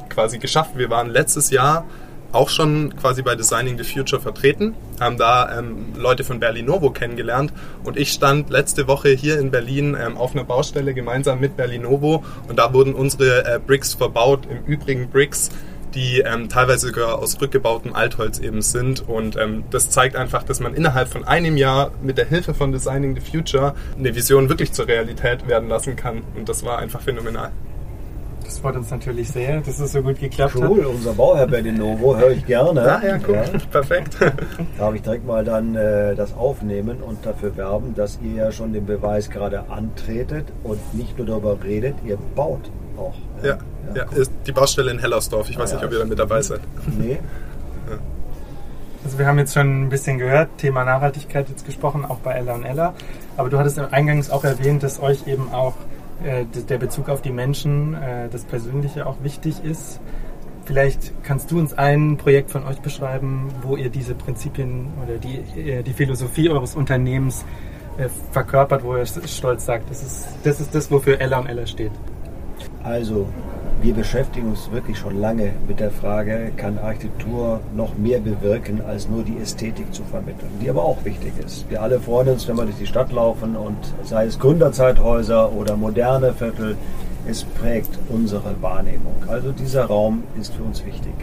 quasi 0.10 0.38
geschafft. 0.38 0.72
Wir 0.76 0.90
waren 0.90 1.10
letztes 1.10 1.50
Jahr 1.52 1.86
auch 2.32 2.50
schon 2.50 2.96
quasi 2.96 3.22
bei 3.22 3.36
Designing 3.36 3.78
the 3.78 3.84
Future 3.84 4.22
vertreten, 4.22 4.74
haben 5.00 5.18
da 5.18 5.58
ähm, 5.58 5.94
Leute 5.96 6.24
von 6.24 6.40
Berlinovo 6.40 6.92
kennengelernt 6.92 7.52
und 7.84 7.98
ich 7.98 8.12
stand 8.12 8.50
letzte 8.50 8.88
Woche 8.88 9.10
hier 9.10 9.40
in 9.40 9.52
Berlin 9.52 9.98
ähm, 10.00 10.18
auf 10.18 10.34
einer 10.34 10.44
Baustelle 10.44 10.94
gemeinsam 10.94 11.40
mit 11.40 11.58
Berlinovo 11.58 12.24
und 12.48 12.58
da 12.58 12.74
wurden 12.74 12.94
unsere 12.94 13.46
äh, 13.46 13.60
Bricks 13.60 13.94
verbaut, 13.94 14.48
im 14.50 14.66
Übrigen 14.66 15.10
Bricks, 15.10 15.50
die 15.94 16.20
ähm, 16.20 16.48
teilweise 16.48 16.88
sogar 16.88 17.20
aus 17.20 17.40
rückgebautem 17.42 17.94
Altholz 17.94 18.40
eben 18.40 18.62
sind 18.62 19.08
und 19.08 19.36
ähm, 19.36 19.64
das 19.72 19.90
zeigt 19.90 20.16
einfach, 20.16 20.44
dass 20.44 20.60
man 20.60 20.74
innerhalb 20.74 21.10
von 21.10 21.26
einem 21.26 21.58
Jahr 21.58 21.92
mit 22.02 22.18
der 22.18 22.26
Hilfe 22.26 22.54
von 22.54 22.72
Designing 22.72 23.16
the 23.16 23.22
Future 23.22 23.76
eine 23.98 24.16
Vision 24.16 24.50
wirklich 24.50 24.72
zur 24.72 24.88
Realität 24.88 25.48
werden 25.48 25.68
lassen 25.68 25.96
kann 25.96 26.22
und 26.36 26.48
das 26.48 26.64
war 26.64 26.80
einfach 26.80 27.02
phänomenal. 27.02 27.52
Das 28.52 28.60
freut 28.60 28.76
uns 28.76 28.92
natürlich 28.92 29.32
sehr, 29.32 29.62
dass 29.62 29.80
es 29.80 29.94
so 29.94 30.02
gut 30.02 30.20
geklappt 30.20 30.56
cool, 30.58 30.64
hat. 30.64 30.70
Cool, 30.72 30.86
unser 30.88 31.14
Bauherr 31.14 31.48
Berdinovo 31.48 32.18
höre 32.18 32.32
ich 32.32 32.46
gerne. 32.46 32.82
Ah, 32.82 33.02
ja, 33.02 33.18
cool, 33.26 33.36
ja. 33.36 33.60
perfekt. 33.72 34.18
Darf 34.78 34.94
ich 34.94 35.02
direkt 35.02 35.26
mal 35.26 35.46
dann 35.46 35.74
äh, 35.74 36.16
das 36.16 36.34
aufnehmen 36.34 36.98
und 37.02 37.26
dafür 37.26 37.56
werben, 37.56 37.96
dass 37.96 38.20
ihr 38.22 38.44
ja 38.44 38.52
schon 38.52 38.74
den 38.74 38.86
Beweis 38.86 39.30
gerade 39.30 39.70
antretet 39.70 40.48
und 40.64 40.80
nicht 40.94 41.18
nur 41.18 41.28
darüber 41.28 41.58
redet, 41.64 41.96
ihr 42.06 42.18
baut 42.36 42.70
auch. 42.98 43.16
Ja, 43.42 43.48
ja, 43.48 43.58
ja 43.96 44.06
cool. 44.12 44.18
ist 44.18 44.34
die 44.46 44.52
Baustelle 44.52 44.92
in 44.92 45.00
Hellersdorf. 45.00 45.50
Ich 45.50 45.58
ah, 45.58 45.62
weiß 45.62 45.72
nicht, 45.72 45.86
ob 45.86 45.94
ihr 45.94 46.00
da 46.00 46.06
mit 46.06 46.20
dabei 46.20 46.42
seid. 46.42 46.60
Nee. 47.00 47.20
Also 49.06 49.18
wir 49.18 49.28
haben 49.28 49.40
jetzt 49.40 49.54
schon 49.54 49.84
ein 49.84 49.90
bisschen 49.90 50.18
gehört, 50.18 50.50
Thema 50.58 50.84
Nachhaltigkeit 50.84 51.48
jetzt 51.48 51.66
gesprochen, 51.66 52.04
auch 52.04 52.18
bei 52.18 52.34
Ella 52.34 52.54
und 52.54 52.66
Ella. 52.66 52.96
Aber 53.38 53.50
du 53.50 53.58
hattest 53.58 53.80
eingangs 53.80 54.30
auch 54.30 54.44
erwähnt, 54.44 54.84
dass 54.84 55.02
euch 55.02 55.26
eben 55.26 55.54
auch 55.54 55.76
äh, 56.24 56.46
der 56.46 56.78
Bezug 56.78 57.10
auf 57.10 57.22
die 57.22 57.32
Menschen, 57.32 57.94
äh, 57.94 58.30
das 58.30 58.46
Persönliche 58.46 59.06
auch 59.06 59.18
wichtig 59.24 59.64
ist. 59.64 60.00
Vielleicht 60.66 61.24
kannst 61.24 61.52
du 61.52 61.60
uns 61.60 61.74
ein 61.74 62.18
Projekt 62.18 62.52
von 62.52 62.64
euch 62.66 62.80
beschreiben, 62.80 63.50
wo 63.64 63.76
ihr 63.76 63.90
diese 63.90 64.14
Prinzipien 64.14 64.88
oder 65.04 65.18
die, 65.18 65.38
äh, 65.60 65.84
die 65.84 65.94
Philosophie 65.94 66.50
eures 66.50 66.76
Unternehmens 66.76 67.46
verkörpert, 68.32 68.84
wo 68.84 68.96
ihr 68.96 69.06
stolz 69.06 69.66
sagt, 69.66 69.90
das 69.90 70.02
ist, 70.02 70.28
das 70.44 70.62
ist 70.62 70.74
das, 70.74 70.90
wofür 70.90 71.20
Ella 71.20 71.40
und 71.40 71.48
Ella 71.48 71.68
steht. 71.68 71.92
Also, 72.84 73.28
wir 73.82 73.96
beschäftigen 73.96 74.50
uns 74.50 74.72
wirklich 74.72 75.00
schon 75.00 75.20
lange 75.20 75.54
mit 75.68 75.80
der 75.80 75.90
Frage, 75.90 76.52
kann 76.56 76.78
Architektur 76.78 77.62
noch 77.76 77.98
mehr 77.98 78.20
bewirken, 78.20 78.82
als 78.88 79.10
nur 79.10 79.24
die 79.24 79.38
Ästhetik 79.38 79.92
zu 79.92 80.04
vermitteln, 80.04 80.52
die 80.62 80.70
aber 80.70 80.84
auch 80.84 81.04
wichtig 81.04 81.34
ist. 81.44 81.68
Wir 81.70 81.82
alle 81.82 82.00
freuen 82.00 82.30
uns, 82.30 82.48
wenn 82.48 82.58
wir 82.58 82.66
durch 82.66 82.78
die 82.78 82.86
Stadt 82.86 83.12
laufen 83.12 83.56
und 83.56 83.78
sei 84.04 84.26
es 84.26 84.38
Gründerzeithäuser 84.38 85.52
oder 85.54 85.78
moderne 85.78 86.34
Viertel, 86.34 86.78
es 87.28 87.44
prägt 87.44 87.98
unsere 88.10 88.62
Wahrnehmung. 88.62 89.16
Also 89.28 89.52
dieser 89.52 89.86
Raum 89.86 90.24
ist 90.40 90.54
für 90.54 90.64
uns 90.64 90.86
wichtig. 90.86 91.14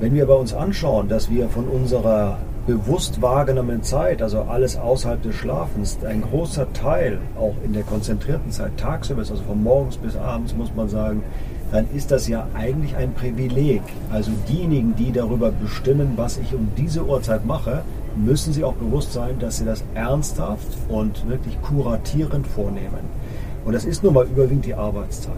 Wenn 0.00 0.14
wir 0.14 0.26
bei 0.26 0.34
uns 0.34 0.54
anschauen, 0.54 1.08
dass 1.08 1.30
wir 1.30 1.48
von 1.48 1.68
unserer 1.68 2.38
bewusst 2.66 3.20
wahrgenommenen 3.20 3.82
Zeit, 3.82 4.22
also 4.22 4.42
alles 4.42 4.76
außerhalb 4.76 5.22
des 5.22 5.34
Schlafens, 5.34 5.98
ein 6.04 6.22
großer 6.22 6.72
Teil 6.72 7.18
auch 7.38 7.54
in 7.64 7.72
der 7.72 7.82
konzentrierten 7.82 8.50
Zeit 8.50 8.76
tagsüber 8.76 9.22
ist, 9.22 9.30
also 9.30 9.42
von 9.42 9.62
morgens 9.62 9.96
bis 9.96 10.16
abends, 10.16 10.54
muss 10.54 10.72
man 10.74 10.88
sagen, 10.88 11.22
dann 11.72 11.86
ist 11.94 12.10
das 12.10 12.28
ja 12.28 12.46
eigentlich 12.54 12.94
ein 12.96 13.14
Privileg. 13.14 13.82
Also 14.10 14.30
diejenigen, 14.48 14.94
die 14.94 15.10
darüber 15.10 15.50
bestimmen, 15.50 16.12
was 16.16 16.38
ich 16.38 16.54
um 16.54 16.68
diese 16.76 17.04
Uhrzeit 17.04 17.46
mache, 17.46 17.82
müssen 18.14 18.52
sich 18.52 18.62
auch 18.62 18.74
bewusst 18.74 19.12
sein, 19.12 19.38
dass 19.38 19.56
sie 19.56 19.64
das 19.64 19.82
ernsthaft 19.94 20.68
und 20.88 21.28
wirklich 21.28 21.60
kuratierend 21.62 22.46
vornehmen. 22.46 23.00
Und 23.64 23.72
das 23.72 23.84
ist 23.84 24.04
nun 24.04 24.14
mal 24.14 24.26
überwiegend 24.26 24.66
die 24.66 24.74
Arbeitszeit. 24.74 25.32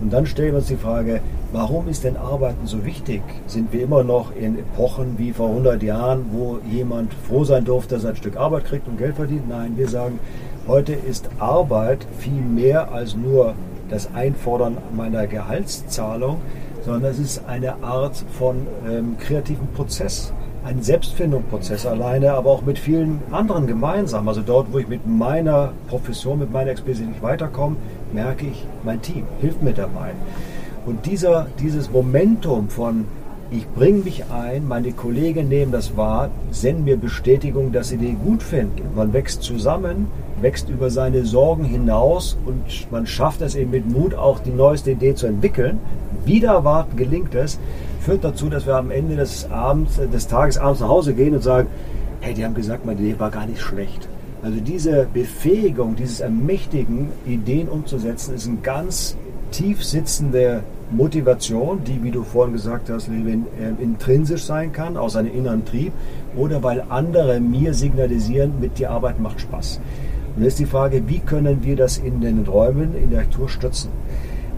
Und 0.00 0.12
dann 0.12 0.26
stellen 0.26 0.52
wir 0.52 0.58
uns 0.58 0.68
die 0.68 0.76
Frage, 0.76 1.20
warum 1.52 1.88
ist 1.88 2.04
denn 2.04 2.16
Arbeiten 2.16 2.66
so 2.66 2.84
wichtig? 2.84 3.22
Sind 3.46 3.72
wir 3.72 3.82
immer 3.82 4.04
noch 4.04 4.34
in 4.34 4.58
Epochen 4.58 5.18
wie 5.18 5.32
vor 5.32 5.48
100 5.48 5.82
Jahren, 5.82 6.26
wo 6.32 6.58
jemand 6.70 7.12
froh 7.14 7.44
sein 7.44 7.64
durfte, 7.64 7.94
dass 7.94 8.04
er 8.04 8.10
ein 8.10 8.16
Stück 8.16 8.36
Arbeit 8.36 8.66
kriegt 8.66 8.88
und 8.88 8.98
Geld 8.98 9.16
verdient? 9.16 9.48
Nein, 9.48 9.72
wir 9.76 9.88
sagen, 9.88 10.18
heute 10.66 10.92
ist 10.92 11.28
Arbeit 11.38 12.06
viel 12.18 12.42
mehr 12.42 12.92
als 12.92 13.16
nur 13.16 13.54
das 13.88 14.12
Einfordern 14.14 14.76
meiner 14.94 15.26
Gehaltszahlung, 15.26 16.38
sondern 16.84 17.10
es 17.10 17.18
ist 17.18 17.42
eine 17.46 17.82
Art 17.82 18.24
von 18.38 18.66
ähm, 18.88 19.16
kreativen 19.18 19.68
Prozess 19.68 20.32
ein 20.64 20.82
Selbstfindungsprozess 20.82 21.86
alleine, 21.86 22.34
aber 22.34 22.50
auch 22.50 22.62
mit 22.62 22.78
vielen 22.78 23.22
anderen 23.30 23.66
gemeinsam. 23.66 24.28
Also 24.28 24.42
dort, 24.42 24.72
wo 24.72 24.78
ich 24.78 24.88
mit 24.88 25.06
meiner 25.06 25.72
Profession, 25.88 26.38
mit 26.38 26.52
meiner 26.52 26.70
Expertise 26.70 27.04
nicht 27.04 27.22
weiterkomme, 27.22 27.76
merke 28.12 28.46
ich, 28.46 28.66
mein 28.84 29.00
Team 29.00 29.24
hilft 29.40 29.62
mir 29.62 29.72
dabei. 29.72 30.12
Und 30.86 31.06
dieser, 31.06 31.46
dieses 31.58 31.90
Momentum 31.90 32.68
von 32.68 33.06
ich 33.50 33.66
bringe 33.68 34.00
mich 34.00 34.24
ein, 34.30 34.68
meine 34.68 34.92
Kollegen 34.92 35.48
nehmen 35.48 35.72
das 35.72 35.96
wahr, 35.96 36.28
senden 36.50 36.84
mir 36.84 36.98
Bestätigung, 36.98 37.72
dass 37.72 37.88
sie 37.88 37.96
den 37.96 38.18
gut 38.18 38.42
finden. 38.42 38.94
Man 38.94 39.14
wächst 39.14 39.42
zusammen, 39.42 40.08
wächst 40.42 40.68
über 40.68 40.90
seine 40.90 41.24
Sorgen 41.24 41.64
hinaus 41.64 42.36
und 42.44 42.92
man 42.92 43.06
schafft 43.06 43.40
es 43.40 43.54
eben 43.54 43.70
mit 43.70 43.90
Mut 43.90 44.14
auch 44.14 44.40
die 44.40 44.50
neueste 44.50 44.90
Idee 44.90 45.14
zu 45.14 45.26
entwickeln. 45.26 45.80
Wieder 46.26 46.52
erwarten 46.52 46.98
gelingt 46.98 47.34
es, 47.34 47.58
führt 48.00 48.22
dazu, 48.22 48.50
dass 48.50 48.66
wir 48.66 48.76
am 48.76 48.90
Ende 48.90 49.16
des, 49.16 49.50
Abends, 49.50 49.98
des 50.12 50.26
Tages 50.26 50.58
abends 50.58 50.80
nach 50.80 50.88
Hause 50.88 51.14
gehen 51.14 51.34
und 51.34 51.42
sagen, 51.42 51.68
hey, 52.20 52.34
die 52.34 52.44
haben 52.44 52.54
gesagt, 52.54 52.84
meine 52.84 53.00
Idee 53.00 53.18
war 53.18 53.30
gar 53.30 53.46
nicht 53.46 53.62
schlecht. 53.62 54.08
Also 54.42 54.60
diese 54.60 55.06
Befähigung, 55.14 55.96
dieses 55.96 56.20
Ermächtigen, 56.20 57.08
Ideen 57.26 57.68
umzusetzen, 57.68 58.34
ist 58.34 58.46
ein 58.46 58.62
ganz 58.62 59.16
tief 59.50 59.84
sitzende 59.84 60.62
Motivation, 60.90 61.84
die, 61.84 62.02
wie 62.02 62.10
du 62.10 62.22
vorhin 62.22 62.54
gesagt 62.54 62.88
hast, 62.90 63.08
äh, 63.08 63.82
intrinsisch 63.82 64.44
sein 64.44 64.72
kann, 64.72 64.96
aus 64.96 65.16
einem 65.16 65.34
inneren 65.34 65.64
Trieb, 65.64 65.92
oder 66.36 66.62
weil 66.62 66.84
andere 66.88 67.40
mir 67.40 67.74
signalisieren, 67.74 68.54
mit 68.60 68.78
dir 68.78 68.90
arbeiten 68.90 69.22
macht 69.22 69.40
Spaß. 69.40 69.80
Und 70.36 70.44
jetzt 70.44 70.58
die 70.58 70.66
Frage, 70.66 71.02
wie 71.06 71.18
können 71.18 71.62
wir 71.62 71.76
das 71.76 71.98
in 71.98 72.20
den 72.20 72.46
Räumen, 72.46 72.94
in 72.94 73.10
der 73.10 73.20
Architektur 73.20 73.48
stützen? 73.48 73.90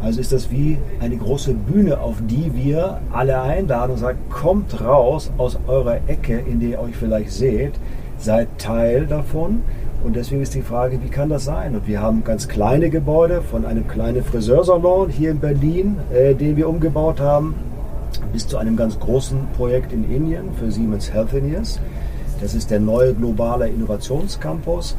Also 0.03 0.21
ist 0.21 0.33
das 0.33 0.51
wie 0.51 0.79
eine 1.01 1.17
große 1.17 1.53
Bühne, 1.53 2.01
auf 2.01 2.17
die 2.27 2.53
wir 2.55 3.01
alle 3.13 3.41
einladen 3.43 3.93
und 3.93 3.99
sagen, 3.99 4.19
kommt 4.31 4.81
raus 4.81 5.31
aus 5.37 5.59
eurer 5.67 5.99
Ecke, 6.07 6.39
in 6.39 6.61
der 6.61 6.69
ihr 6.71 6.81
euch 6.81 6.97
vielleicht 6.97 7.33
seht, 7.33 7.73
seid 8.19 8.49
Teil 8.59 9.07
davon 9.07 9.63
und 10.03 10.17
deswegen 10.17 10.43
ist 10.43 10.55
die 10.55 10.63
Frage, 10.63 10.99
wie 11.03 11.09
kann 11.09 11.29
das 11.29 11.45
sein? 11.45 11.75
Und 11.75 11.87
wir 11.87 12.01
haben 12.01 12.25
ganz 12.25 12.49
kleine 12.49 12.89
Gebäude 12.89 13.43
von 13.43 13.67
einem 13.67 13.87
kleinen 13.87 14.25
Friseursalon 14.25 15.11
hier 15.11 15.31
in 15.31 15.41
Berlin, 15.41 15.97
äh, 16.13 16.35
den 16.35 16.57
wir 16.57 16.69
umgebaut 16.69 17.21
haben, 17.21 17.55
bis 18.33 18.47
zu 18.47 18.57
einem 18.57 18.77
ganz 18.77 18.99
großen 18.99 19.39
Projekt 19.57 19.93
in 19.93 20.11
Indien 20.11 20.55
für 20.55 20.71
Siemens 20.71 21.13
Healthineers. 21.13 21.81
Das 22.41 22.55
ist 22.55 22.71
der 22.71 22.81
neue 22.81 23.13
globale 23.13 23.69
Innovationscampus. 23.69 24.97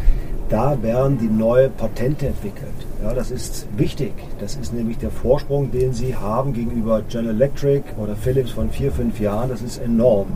Da 0.49 0.81
werden 0.83 1.17
die 1.17 1.29
neuen 1.29 1.71
Patente 1.71 2.27
entwickelt. 2.27 2.69
Ja, 3.01 3.13
das 3.13 3.31
ist 3.31 3.65
wichtig. 3.77 4.13
Das 4.39 4.57
ist 4.57 4.73
nämlich 4.73 4.99
der 4.99 5.09
Vorsprung, 5.09 5.71
den 5.71 5.93
Sie 5.93 6.15
haben 6.15 6.53
gegenüber 6.53 7.01
General 7.09 7.33
Electric 7.33 7.83
oder 7.97 8.15
Philips 8.15 8.51
von 8.51 8.69
vier, 8.69 8.91
fünf 8.91 9.19
Jahren. 9.19 9.49
Das 9.49 9.61
ist 9.61 9.81
enorm. 9.81 10.27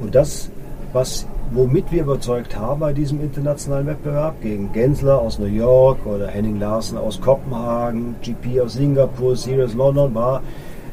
Und 0.00 0.14
das, 0.14 0.50
was 0.92 1.26
womit 1.50 1.90
wir 1.90 2.02
überzeugt 2.02 2.56
haben 2.56 2.80
bei 2.80 2.92
diesem 2.92 3.22
internationalen 3.22 3.86
Wettbewerb 3.86 4.40
gegen 4.42 4.72
Gensler 4.72 5.18
aus 5.18 5.38
New 5.38 5.46
York 5.46 6.04
oder 6.04 6.28
Henning 6.28 6.58
Larsen 6.60 6.98
aus 6.98 7.20
Kopenhagen, 7.20 8.16
GP 8.22 8.60
aus 8.60 8.74
Singapur, 8.74 9.34
Sirius 9.34 9.74
London 9.74 10.14
war, 10.14 10.42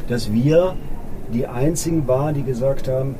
dass 0.08 0.32
wir 0.32 0.76
die 1.34 1.46
einzigen 1.46 2.08
waren, 2.08 2.36
die 2.36 2.44
gesagt 2.44 2.88
haben, 2.88 3.16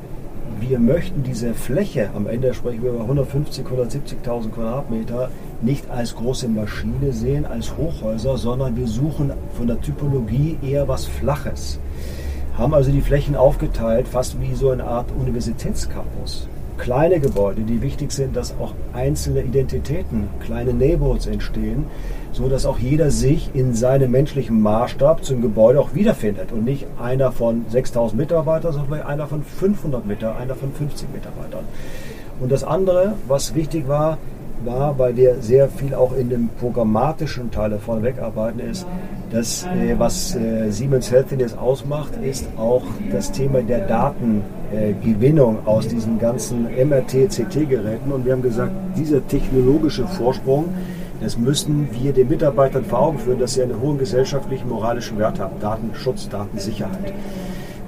wir 0.60 0.78
möchten 0.78 1.22
diese 1.22 1.52
Fläche, 1.52 2.08
am 2.14 2.26
Ende 2.26 2.54
sprechen 2.54 2.82
wir 2.82 2.90
über 2.90 3.02
150, 3.02 3.66
170.000 3.66 4.50
Quadratmeter, 4.50 5.28
nicht 5.60 5.90
als 5.90 6.14
große 6.14 6.48
Maschine 6.48 7.12
sehen, 7.12 7.44
als 7.44 7.76
Hochhäuser, 7.76 8.38
sondern 8.38 8.76
wir 8.76 8.86
suchen 8.86 9.32
von 9.52 9.66
der 9.66 9.80
Typologie 9.82 10.56
eher 10.62 10.88
was 10.88 11.04
Flaches. 11.04 11.78
Haben 12.56 12.72
also 12.72 12.90
die 12.90 13.02
Flächen 13.02 13.36
aufgeteilt, 13.36 14.08
fast 14.08 14.40
wie 14.40 14.54
so 14.54 14.70
eine 14.70 14.84
Art 14.84 15.06
Universitätscampus 15.20 16.48
kleine 16.78 17.20
Gebäude, 17.20 17.62
die 17.62 17.82
wichtig 17.82 18.12
sind, 18.12 18.36
dass 18.36 18.54
auch 18.60 18.74
einzelne 18.92 19.42
Identitäten, 19.42 20.28
kleine 20.40 20.72
Neighborhoods 20.72 21.26
entstehen, 21.26 21.86
so 22.32 22.48
dass 22.48 22.66
auch 22.66 22.78
jeder 22.78 23.10
sich 23.10 23.50
in 23.54 23.74
seinem 23.74 24.10
menschlichen 24.10 24.60
Maßstab 24.60 25.24
zum 25.24 25.40
Gebäude 25.40 25.80
auch 25.80 25.94
wiederfindet 25.94 26.52
und 26.52 26.64
nicht 26.64 26.86
einer 27.00 27.32
von 27.32 27.64
6000 27.68 28.20
Mitarbeitern, 28.20 28.72
sondern 28.72 29.02
einer 29.02 29.26
von 29.26 29.42
500 29.42 30.06
Mitarbeitern, 30.06 30.42
einer 30.42 30.54
von 30.54 30.72
50 30.72 31.08
Mitarbeitern. 31.12 31.64
Und 32.40 32.52
das 32.52 32.64
andere, 32.64 33.14
was 33.26 33.54
wichtig 33.54 33.88
war, 33.88 34.18
war, 34.64 34.98
weil 34.98 35.16
wir 35.16 35.36
sehr 35.40 35.68
viel 35.68 35.94
auch 35.94 36.14
in 36.14 36.28
dem 36.28 36.48
programmatischen 36.60 37.50
Teil 37.50 37.70
davon 37.70 38.02
wegarbeiten, 38.02 38.60
ist, 38.60 38.86
dass 39.30 39.64
äh, 39.64 39.98
was 39.98 40.34
äh, 40.36 40.70
Siemens 40.70 41.10
Healthiness 41.10 41.56
ausmacht, 41.56 42.12
ist 42.22 42.46
auch 42.56 42.82
das 43.10 43.32
Thema 43.32 43.62
der 43.62 43.86
Datengewinnung 43.86 45.58
äh, 45.64 45.68
aus 45.68 45.88
diesen 45.88 46.18
ganzen 46.18 46.64
MRT-CT-Geräten. 46.64 48.12
Und 48.12 48.24
wir 48.24 48.32
haben 48.32 48.42
gesagt, 48.42 48.72
dieser 48.96 49.26
technologische 49.26 50.06
Vorsprung, 50.06 50.68
das 51.20 51.36
müssen 51.38 51.88
wir 51.92 52.12
den 52.12 52.28
Mitarbeitern 52.28 52.84
vor 52.84 53.00
Augen 53.00 53.18
führen, 53.18 53.38
dass 53.38 53.54
sie 53.54 53.62
einen 53.62 53.80
hohen 53.80 53.98
gesellschaftlichen, 53.98 54.68
moralischen 54.68 55.18
Wert 55.18 55.40
haben. 55.40 55.58
Datenschutz, 55.60 56.28
Datensicherheit. 56.28 57.12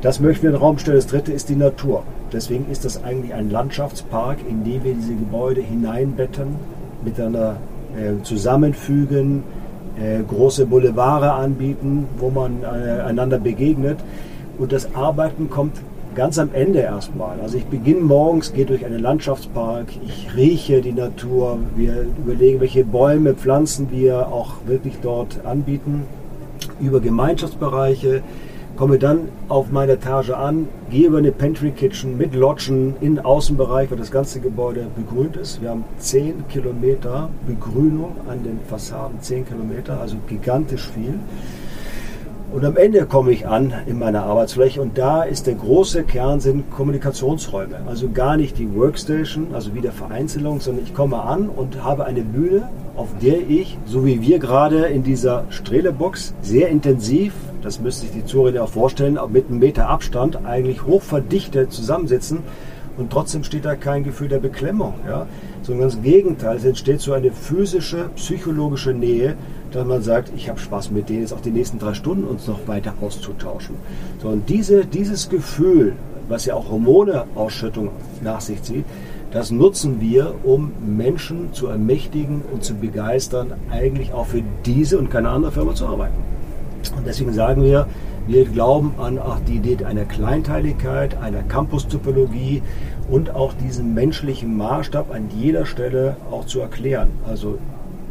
Das 0.01 0.21
möchten 0.21 0.45
wir 0.45 0.51
in 0.51 0.57
den 0.57 0.63
Raum 0.63 0.79
stellen. 0.79 0.97
Das 0.97 1.07
dritte 1.07 1.33
ist 1.33 1.49
die 1.49 1.57
Natur. 1.57 2.05
Deswegen 2.33 2.71
ist 2.71 2.85
das 2.85 3.03
eigentlich 3.05 3.35
ein 3.35 3.51
Landschaftspark, 3.51 4.39
in 4.49 4.65
dem 4.65 4.85
wir 4.85 4.95
diese 4.95 5.15
Gebäude 5.15 5.61
hineinbetten, 5.61 6.57
miteinander 7.05 7.57
äh, 7.97 8.23
zusammenfügen, 8.23 9.43
äh, 10.01 10.23
große 10.23 10.67
Boulevarde 10.67 11.33
anbieten, 11.33 12.07
wo 12.19 12.31
man 12.31 12.63
äh, 12.63 13.03
einander 13.03 13.39
begegnet. 13.39 13.99
Und 14.59 14.73
das 14.73 14.95
Arbeiten 14.95 15.51
kommt 15.51 15.77
ganz 16.15 16.39
am 16.39 16.51
Ende 16.53 16.81
erstmal. 16.81 17.41
Also 17.41 17.59
ich 17.59 17.67
beginne 17.67 18.01
morgens, 18.01 18.53
gehe 18.53 18.67
durch 18.67 18.85
einen 18.85 19.01
Landschaftspark, 19.01 19.87
ich 20.05 20.35
rieche 20.37 20.81
die 20.81 20.93
Natur, 20.93 21.59
wir 21.77 22.07
überlegen, 22.19 22.61
welche 22.61 22.85
Bäume, 22.85 23.35
Pflanzen 23.35 23.89
wir 23.93 24.29
auch 24.29 24.55
wirklich 24.67 24.95
dort 25.01 25.45
anbieten, 25.45 26.03
über 26.81 27.01
Gemeinschaftsbereiche 27.01 28.23
komme 28.79 28.97
dann 28.97 29.29
auf 29.49 29.73
meine 29.73 29.93
Etage 29.93 30.31
an, 30.31 30.69
gehe 30.89 31.09
über 31.09 31.19
eine 31.19 31.33
Pantry 31.33 31.73
Kitchen 31.73 32.17
mit 32.17 32.33
Lodgen 32.33 32.95
in 33.01 33.17
den 33.17 33.25
Außenbereich, 33.25 33.91
wo 33.91 33.97
das 33.97 34.13
ganze 34.13 34.39
Gebäude 34.39 34.87
begrünt 34.95 35.37
ist. 35.37 35.61
Wir 35.61 35.71
haben 35.71 35.85
10 35.99 36.47
Kilometer 36.47 37.29
Begrünung 37.45 38.13
an 38.29 38.45
den 38.45 38.61
Fassaden, 38.69 39.21
10 39.21 39.49
Kilometer, 39.49 40.01
also 40.01 40.17
gigantisch 40.29 40.89
viel. 40.95 41.15
Und 42.53 42.65
am 42.65 42.77
Ende 42.77 43.05
komme 43.07 43.33
ich 43.33 43.49
an 43.49 43.75
in 43.87 43.99
meiner 43.99 44.23
Arbeitsfläche 44.23 44.81
und 44.81 44.97
da 44.97 45.25
ist 45.25 45.49
der 45.49 45.55
große 45.55 46.05
Kern 46.05 46.39
sind 46.39 46.71
Kommunikationsräume. 46.71 47.81
Also 47.89 48.09
gar 48.11 48.37
nicht 48.37 48.59
die 48.59 48.73
Workstation, 48.77 49.49
also 49.55 49.75
wieder 49.75 49.91
Vereinzelung, 49.91 50.61
sondern 50.61 50.85
ich 50.85 50.95
komme 50.95 51.21
an 51.21 51.49
und 51.49 51.83
habe 51.83 52.05
eine 52.05 52.23
Bühne, 52.23 52.69
auf 52.99 53.11
der 53.23 53.49
ich, 53.49 53.79
so 53.87 54.05
wie 54.05 54.21
wir 54.21 54.39
gerade 54.41 54.87
in 54.87 55.05
dieser 55.05 55.45
Strelebox, 55.51 56.35
sehr 56.43 56.69
intensiv, 56.69 57.33
das 57.63 57.81
müsste 57.81 58.07
sich 58.07 58.15
die 58.15 58.25
Zuhörer 58.25 58.65
auch 58.65 58.69
vorstellen, 58.69 59.19
mit 59.31 59.49
einem 59.49 59.61
Meter 59.61 59.89
Abstand 59.89 60.45
eigentlich 60.45 60.85
hochverdichtet 60.85 61.73
zusammensitzen 61.73 62.41
und 62.97 63.11
trotzdem 63.11 63.45
steht 63.45 63.65
da 63.65 63.77
kein 63.77 64.03
Gefühl 64.03 64.29
der 64.29 64.41
Beklemmung. 64.41 64.95
Ja? 65.07 65.27
Sondern 65.63 65.83
ganz 65.83 65.95
im 65.95 66.03
Gegenteil, 66.03 66.57
es 66.57 66.65
entsteht 66.65 67.01
so 67.01 67.13
eine 67.13 67.31
physische, 67.31 68.11
psychologische 68.17 68.93
Nähe, 68.93 69.37
dass 69.71 69.87
man 69.87 70.03
sagt, 70.03 70.33
ich 70.35 70.49
habe 70.49 70.59
Spaß 70.59 70.91
mit 70.91 71.09
denen 71.09 71.21
jetzt 71.21 71.33
auch 71.33 71.41
die 71.41 71.51
nächsten 71.53 71.79
drei 71.79 71.95
Stunden 71.95 72.25
uns 72.25 72.49
noch 72.49 72.67
weiter 72.67 72.95
auszutauschen. 73.01 73.77
So, 74.21 74.29
und 74.29 74.49
diese, 74.49 74.85
dieses 74.85 75.29
Gefühl, 75.29 75.95
was 76.29 76.47
ja 76.47 76.55
auch 76.55 76.71
Hormoneausschüttung 76.71 77.91
nach 78.23 78.41
sich 78.41 78.63
zieht, 78.63 78.85
das 79.31 79.51
nutzen 79.51 80.01
wir, 80.01 80.35
um 80.45 80.73
Menschen 80.87 81.53
zu 81.53 81.67
ermächtigen 81.67 82.43
und 82.53 82.65
zu 82.65 82.75
begeistern, 82.75 83.53
eigentlich 83.71 84.13
auch 84.13 84.27
für 84.27 84.43
diese 84.65 84.99
und 84.99 85.11
keine 85.11 85.29
andere 85.29 85.53
Firma 85.53 85.75
zu 85.75 85.87
arbeiten. 85.87 86.17
Und 86.97 87.07
deswegen 87.07 87.33
sagen 87.33 87.63
wir, 87.63 87.87
wir 88.27 88.45
glauben 88.45 88.95
an 88.99 89.19
ach, 89.19 89.41
die 89.47 89.57
Idee 89.57 89.85
einer 89.85 90.05
Kleinteiligkeit, 90.05 91.17
einer 91.19 91.43
Campus-Typologie 91.43 92.63
und 93.11 93.35
auch 93.35 93.55
diesen 93.55 93.95
menschlichen 93.95 94.57
Maßstab 94.57 95.13
an 95.15 95.29
jeder 95.37 95.67
Stelle 95.67 96.17
auch 96.31 96.47
zu 96.47 96.61
erklären. 96.61 97.11
Also 97.27 97.59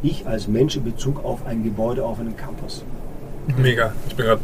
ich 0.04 0.28
als 0.28 0.48
Mensch 0.48 0.76
in 0.76 0.84
Bezug 0.84 1.24
auf 1.24 1.46
ein 1.46 1.64
Gebäude, 1.64 2.04
auf 2.04 2.20
einen 2.20 2.36
Campus. 2.36 2.84
Mega. 3.58 3.94
Ich 4.08 4.16
bin 4.16 4.26
gerade 4.26 4.42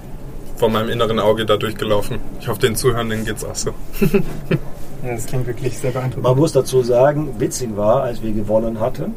vor 0.55 0.69
meinem 0.69 0.89
inneren 0.89 1.19
Auge 1.19 1.45
da 1.45 1.57
durchgelaufen. 1.57 2.19
Ich 2.39 2.47
hoffe, 2.47 2.59
den 2.59 2.75
Zuhörenden 2.75 3.25
geht 3.25 3.37
es 3.37 3.45
auch 3.45 3.55
so. 3.55 3.71
ja, 5.03 5.13
das 5.13 5.25
klingt 5.25 5.47
wirklich 5.47 5.77
sehr 5.77 5.91
beeindruckend. 5.91 6.23
Man 6.23 6.37
muss 6.37 6.53
dazu 6.53 6.81
sagen, 6.81 7.29
witzig 7.39 7.75
war, 7.75 8.03
als 8.03 8.21
wir 8.23 8.31
gewonnen 8.31 8.79
hatten, 8.79 9.13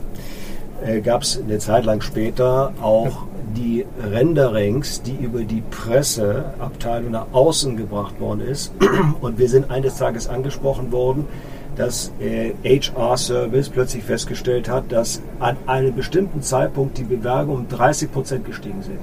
äh, 0.85 1.01
gab 1.01 1.22
es 1.22 1.40
eine 1.40 1.59
Zeit 1.59 1.85
lang 1.85 2.01
später 2.01 2.72
auch 2.81 3.25
die 3.57 3.87
Renderings, 4.03 5.03
die 5.03 5.16
über 5.16 5.44
die 5.44 5.62
Presseabteilung 5.70 7.12
nach 7.12 7.27
außen 7.33 7.77
gebracht 7.77 8.20
worden 8.20 8.40
ist. 8.40 8.72
Und 9.20 9.38
wir 9.38 9.49
sind 9.49 9.70
eines 9.70 9.96
Tages 9.96 10.29
angesprochen 10.29 10.92
worden, 10.92 11.27
dass 11.77 12.11
äh, 12.20 12.53
HR-Service 12.64 13.68
plötzlich 13.68 14.03
festgestellt 14.03 14.68
hat, 14.68 14.90
dass 14.90 15.22
an 15.38 15.57
einem 15.66 15.94
bestimmten 15.94 16.42
Zeitpunkt 16.42 16.99
die 16.99 17.05
Bewerbungen 17.05 17.64
um 17.64 17.68
30 17.68 18.12
Prozent 18.12 18.44
gestiegen 18.44 18.83
sind. 18.83 19.01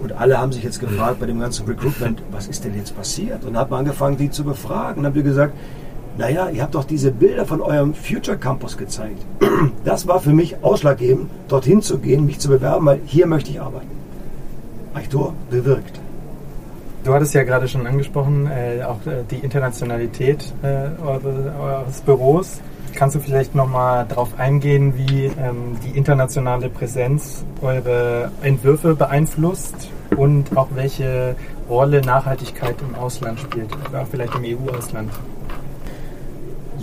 Und 0.00 0.12
alle 0.12 0.38
haben 0.38 0.52
sich 0.52 0.62
jetzt 0.62 0.80
gefragt 0.80 1.20
bei 1.20 1.26
dem 1.26 1.40
ganzen 1.40 1.66
Recruitment, 1.66 2.22
was 2.30 2.46
ist 2.46 2.64
denn 2.64 2.76
jetzt 2.76 2.96
passiert? 2.96 3.44
Und 3.44 3.56
haben 3.56 3.74
angefangen, 3.74 4.16
die 4.16 4.30
zu 4.30 4.44
befragen. 4.44 5.00
Und 5.00 5.06
haben 5.06 5.14
wir 5.14 5.22
gesagt, 5.22 5.54
naja, 6.18 6.48
ihr 6.48 6.62
habt 6.62 6.74
doch 6.74 6.84
diese 6.84 7.10
Bilder 7.10 7.44
von 7.44 7.60
eurem 7.60 7.94
Future 7.94 8.36
Campus 8.36 8.76
gezeigt. 8.76 9.24
Das 9.84 10.06
war 10.06 10.20
für 10.20 10.32
mich 10.32 10.62
ausschlaggebend, 10.62 11.30
dorthin 11.48 11.80
zu 11.80 11.98
gehen, 11.98 12.26
mich 12.26 12.38
zu 12.38 12.48
bewerben, 12.48 12.86
weil 12.86 13.00
hier 13.06 13.26
möchte 13.26 13.50
ich 13.50 13.60
arbeiten. 13.60 13.94
Architektur 15.14 15.34
bewirkt. 15.50 16.00
Du 17.04 17.12
hattest 17.12 17.34
ja 17.34 17.44
gerade 17.44 17.68
schon 17.68 17.86
angesprochen, 17.86 18.46
äh, 18.46 18.82
auch 18.82 19.06
äh, 19.06 19.24
die 19.30 19.36
Internationalität 19.36 20.52
äh, 20.62 20.88
eures 21.02 22.00
Büros. 22.00 22.60
Kannst 22.94 23.16
du 23.16 23.20
vielleicht 23.20 23.54
nochmal 23.54 24.06
darauf 24.08 24.38
eingehen, 24.38 24.94
wie 24.96 25.26
ähm, 25.26 25.76
die 25.84 25.98
internationale 25.98 26.70
Präsenz 26.70 27.44
eure 27.60 28.30
Entwürfe 28.40 28.94
beeinflusst 28.94 29.90
und 30.16 30.56
auch 30.56 30.68
welche 30.74 31.34
Rolle 31.68 32.00
Nachhaltigkeit 32.00 32.76
im 32.80 32.94
Ausland 32.94 33.40
spielt, 33.40 33.68
auch 33.92 34.06
vielleicht 34.10 34.34
im 34.36 34.44
EU-Ausland? 34.44 35.10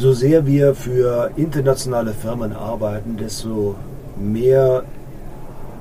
So 0.01 0.13
sehr 0.13 0.47
wir 0.47 0.73
für 0.73 1.29
internationale 1.35 2.13
Firmen 2.13 2.53
arbeiten, 2.53 3.17
desto 3.17 3.75
mehr 4.17 4.81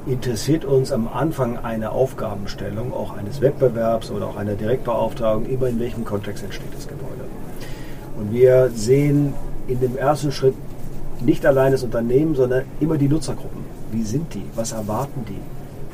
interessiert 0.04 0.66
uns 0.66 0.92
am 0.92 1.08
Anfang 1.08 1.56
eine 1.56 1.92
Aufgabenstellung, 1.92 2.92
auch 2.92 3.16
eines 3.16 3.40
Wettbewerbs 3.40 4.10
oder 4.10 4.26
auch 4.26 4.36
einer 4.36 4.56
Direktbeauftragung, 4.56 5.46
immer 5.46 5.68
in 5.68 5.80
welchem 5.80 6.04
Kontext 6.04 6.44
entsteht 6.44 6.68
das 6.76 6.86
Gebäude. 6.86 7.24
Und 8.18 8.30
wir 8.30 8.70
sehen 8.74 9.32
in 9.68 9.80
dem 9.80 9.96
ersten 9.96 10.32
Schritt 10.32 10.54
nicht 11.24 11.46
allein 11.46 11.72
das 11.72 11.82
Unternehmen, 11.82 12.34
sondern 12.34 12.64
immer 12.78 12.98
die 12.98 13.08
Nutzergruppen. 13.08 13.64
Wie 13.90 14.02
sind 14.02 14.34
die? 14.34 14.44
Was 14.54 14.72
erwarten 14.72 15.24
die? 15.30 15.40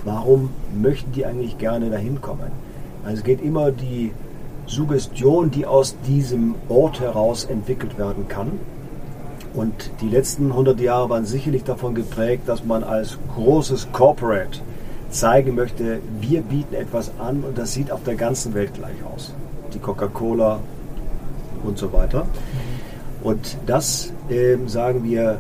Warum 0.05 0.51
möchten 0.77 1.12
die 1.12 1.25
eigentlich 1.27 1.59
gerne 1.59 1.91
dahin 1.91 2.21
kommen? 2.21 2.51
Also 3.05 3.19
es 3.19 3.23
geht 3.23 3.41
immer 3.41 3.71
die 3.71 4.11
Suggestion, 4.66 5.50
die 5.50 5.66
aus 5.66 5.96
diesem 6.07 6.55
Ort 6.68 7.00
heraus 7.00 7.44
entwickelt 7.44 7.98
werden 7.98 8.29
kann. 8.29 8.52
Und 9.55 9.90
die 10.00 10.09
letzten 10.09 10.50
100 10.50 10.81
Jahre 10.81 11.09
waren 11.09 11.24
sicherlich 11.24 11.64
davon 11.64 11.94
geprägt, 11.94 12.42
dass 12.46 12.64
man 12.64 12.85
als 12.85 13.18
großes 13.35 13.88
Corporate 13.92 14.61
zeigen 15.11 15.55
möchte, 15.55 16.00
wir 16.20 16.42
bieten 16.42 16.74
etwas 16.74 17.12
an 17.18 17.42
und 17.42 17.57
das 17.57 17.72
sieht 17.72 17.90
auf 17.90 18.02
der 18.02 18.16
ganzen 18.16 18.55
Welt 18.55 18.74
gleich 18.74 19.02
aus. 19.14 19.33
Die 19.72 19.79
Coca-Cola 19.79 20.61
und 21.64 21.79
so 21.79 21.92
weiter. 21.92 22.26
Und 23.22 23.57
das, 23.66 24.12
äh, 24.29 24.57
sagen 24.66 25.05
wir, 25.05 25.38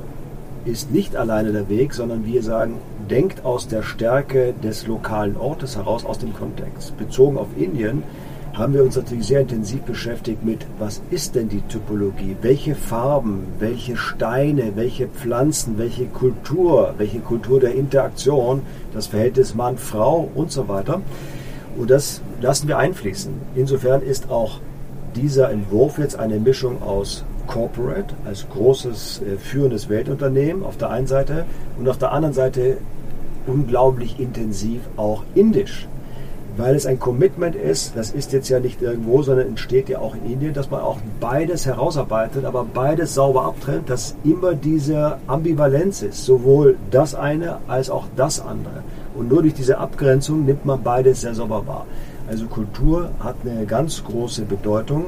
ist 0.64 0.90
nicht 0.90 1.14
alleine 1.14 1.52
der 1.52 1.68
Weg, 1.68 1.94
sondern 1.94 2.26
wir 2.26 2.42
sagen, 2.42 2.74
denkt 3.08 3.44
aus 3.44 3.68
der 3.68 3.82
Stärke 3.82 4.52
des 4.62 4.86
lokalen 4.86 5.36
Ortes 5.36 5.76
heraus, 5.76 6.04
aus 6.04 6.18
dem 6.18 6.34
Kontext. 6.34 6.96
Bezogen 6.96 7.38
auf 7.38 7.48
Indien 7.56 8.02
haben 8.56 8.72
wir 8.72 8.82
uns 8.82 8.96
natürlich 8.96 9.26
sehr 9.26 9.40
intensiv 9.40 9.82
beschäftigt 9.82 10.42
mit, 10.42 10.66
was 10.78 11.02
ist 11.10 11.34
denn 11.34 11.50
die 11.50 11.60
Typologie? 11.60 12.36
Welche 12.40 12.74
Farben, 12.74 13.48
welche 13.58 13.98
Steine, 13.98 14.72
welche 14.76 15.08
Pflanzen, 15.08 15.76
welche 15.76 16.06
Kultur, 16.06 16.94
welche 16.96 17.20
Kultur 17.20 17.60
der 17.60 17.74
Interaktion, 17.74 18.62
das 18.94 19.08
Verhältnis 19.08 19.54
Mann-Frau 19.54 20.30
und 20.34 20.50
so 20.52 20.68
weiter. 20.68 21.02
Und 21.76 21.90
das 21.90 22.22
lassen 22.40 22.66
wir 22.66 22.78
einfließen. 22.78 23.34
Insofern 23.54 24.00
ist 24.00 24.30
auch 24.30 24.60
dieser 25.14 25.50
Entwurf 25.50 25.98
jetzt 25.98 26.18
eine 26.18 26.38
Mischung 26.38 26.82
aus 26.82 27.24
Corporate 27.46 28.14
als 28.24 28.46
großes 28.48 29.20
äh, 29.20 29.36
führendes 29.36 29.90
Weltunternehmen 29.90 30.64
auf 30.64 30.78
der 30.78 30.88
einen 30.90 31.06
Seite 31.06 31.44
und 31.78 31.88
auf 31.88 31.98
der 31.98 32.12
anderen 32.12 32.34
Seite 32.34 32.78
unglaublich 33.46 34.18
intensiv 34.18 34.80
auch 34.96 35.22
indisch 35.34 35.86
weil 36.56 36.74
es 36.74 36.86
ein 36.86 36.98
Commitment 36.98 37.54
ist, 37.54 37.96
das 37.96 38.10
ist 38.10 38.32
jetzt 38.32 38.48
ja 38.48 38.60
nicht 38.60 38.80
irgendwo, 38.80 39.22
sondern 39.22 39.48
entsteht 39.48 39.88
ja 39.88 39.98
auch 39.98 40.14
in 40.14 40.32
Indien, 40.32 40.54
dass 40.54 40.70
man 40.70 40.80
auch 40.80 40.98
beides 41.20 41.66
herausarbeitet, 41.66 42.44
aber 42.44 42.64
beides 42.64 43.14
sauber 43.14 43.44
abtrennt, 43.44 43.90
dass 43.90 44.14
immer 44.24 44.54
diese 44.54 45.18
Ambivalenz 45.26 46.02
ist, 46.02 46.24
sowohl 46.24 46.76
das 46.90 47.14
eine 47.14 47.58
als 47.68 47.90
auch 47.90 48.06
das 48.16 48.40
andere. 48.40 48.82
Und 49.14 49.28
nur 49.28 49.42
durch 49.42 49.54
diese 49.54 49.78
Abgrenzung 49.78 50.44
nimmt 50.44 50.64
man 50.64 50.82
beides 50.82 51.22
sehr 51.22 51.34
sauber 51.34 51.66
wahr. 51.66 51.86
Also 52.28 52.46
Kultur 52.46 53.10
hat 53.20 53.36
eine 53.44 53.66
ganz 53.66 54.02
große 54.02 54.42
Bedeutung. 54.42 55.06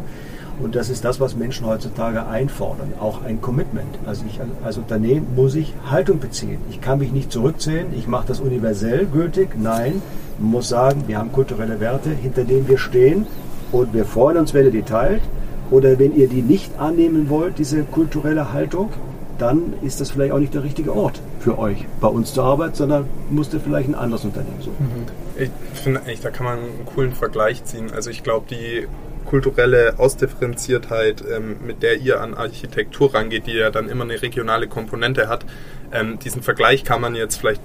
Und 0.61 0.75
das 0.75 0.91
ist 0.91 1.05
das, 1.05 1.21
was 1.21 1.37
Menschen 1.37 1.67
heutzutage 1.67 2.27
einfordern, 2.27 2.93
auch 2.99 3.23
ein 3.23 3.41
Commitment. 3.41 3.99
Also 4.07 4.25
ich 4.29 4.41
als 4.65 4.77
Unternehmen 4.77 5.29
muss 5.37 5.55
ich 5.55 5.73
Haltung 5.89 6.19
beziehen. 6.19 6.59
Ich 6.71 6.81
kann 6.81 6.99
mich 6.99 7.13
nicht 7.13 7.31
zurückzählen, 7.31 7.87
ich 7.97 8.09
mache 8.09 8.27
das 8.29 8.41
universell 8.41 9.07
gültig. 9.07 9.51
Nein, 9.57 10.03
man 10.39 10.51
muss 10.51 10.69
sagen, 10.69 11.05
wir 11.07 11.19
haben 11.19 11.33
kulturelle 11.33 11.81
Werte, 11.81 12.11
hinter 12.11 12.45
denen 12.45 12.69
wir 12.69 12.79
stehen 12.79 13.27
und 13.71 13.95
wir 13.95 14.05
freuen 14.05 14.37
uns, 14.37 14.55
wenn 14.55 14.65
ihr 14.67 14.73
die 14.73 14.83
teilt. 14.83 15.23
Oder 15.71 15.99
wenn 15.99 16.17
ihr 16.17 16.29
die 16.29 16.41
nicht 16.41 16.79
annehmen 16.81 17.29
wollt, 17.29 17.59
diese 17.59 17.83
kulturelle 17.83 18.55
Haltung, 18.55 18.89
dann 19.37 19.75
ist 19.83 20.01
das 20.01 20.11
vielleicht 20.11 20.33
auch 20.33 20.39
nicht 20.39 20.55
der 20.55 20.65
richtige 20.65 20.95
Ort 20.95 21.21
für 21.41 21.59
euch, 21.59 21.87
bei 22.01 22.09
uns 22.09 22.33
zur 22.33 22.45
Arbeit, 22.45 22.75
sondern 22.75 23.05
musst 23.31 23.53
ihr 23.55 23.61
vielleicht 23.61 23.89
ein 23.89 23.95
anderes 23.95 24.25
Unternehmen 24.25 24.61
suchen. 24.61 24.75
Mhm. 24.81 25.43
Ich 25.43 25.81
finde 25.81 26.01
eigentlich, 26.01 26.21
da 26.21 26.31
kann 26.31 26.47
man 26.47 26.59
einen 26.59 26.87
coolen 26.87 27.13
Vergleich 27.13 27.65
ziehen. 27.65 27.93
Also 27.95 28.11
ich 28.11 28.23
glaube, 28.23 28.47
die 28.51 28.89
kulturelle 29.29 29.99
Ausdifferenziertheit, 29.99 31.23
ähm, 31.31 31.57
mit 31.67 31.83
der 31.83 31.99
ihr 31.99 32.23
an 32.23 32.33
Architektur 32.35 33.15
rangeht, 33.15 33.47
die 33.47 33.53
ja 33.53 33.71
dann 33.71 33.91
immer 33.91 34.05
eine 34.05 34.23
regionale 34.23 34.69
Komponente 34.69 35.29
hat, 35.29 35.45
ähm, 35.93 36.19
diesen 36.19 36.43
Vergleich 36.43 36.83
kann 36.83 37.03
man 37.03 37.15
jetzt 37.15 37.37
vielleicht 37.37 37.61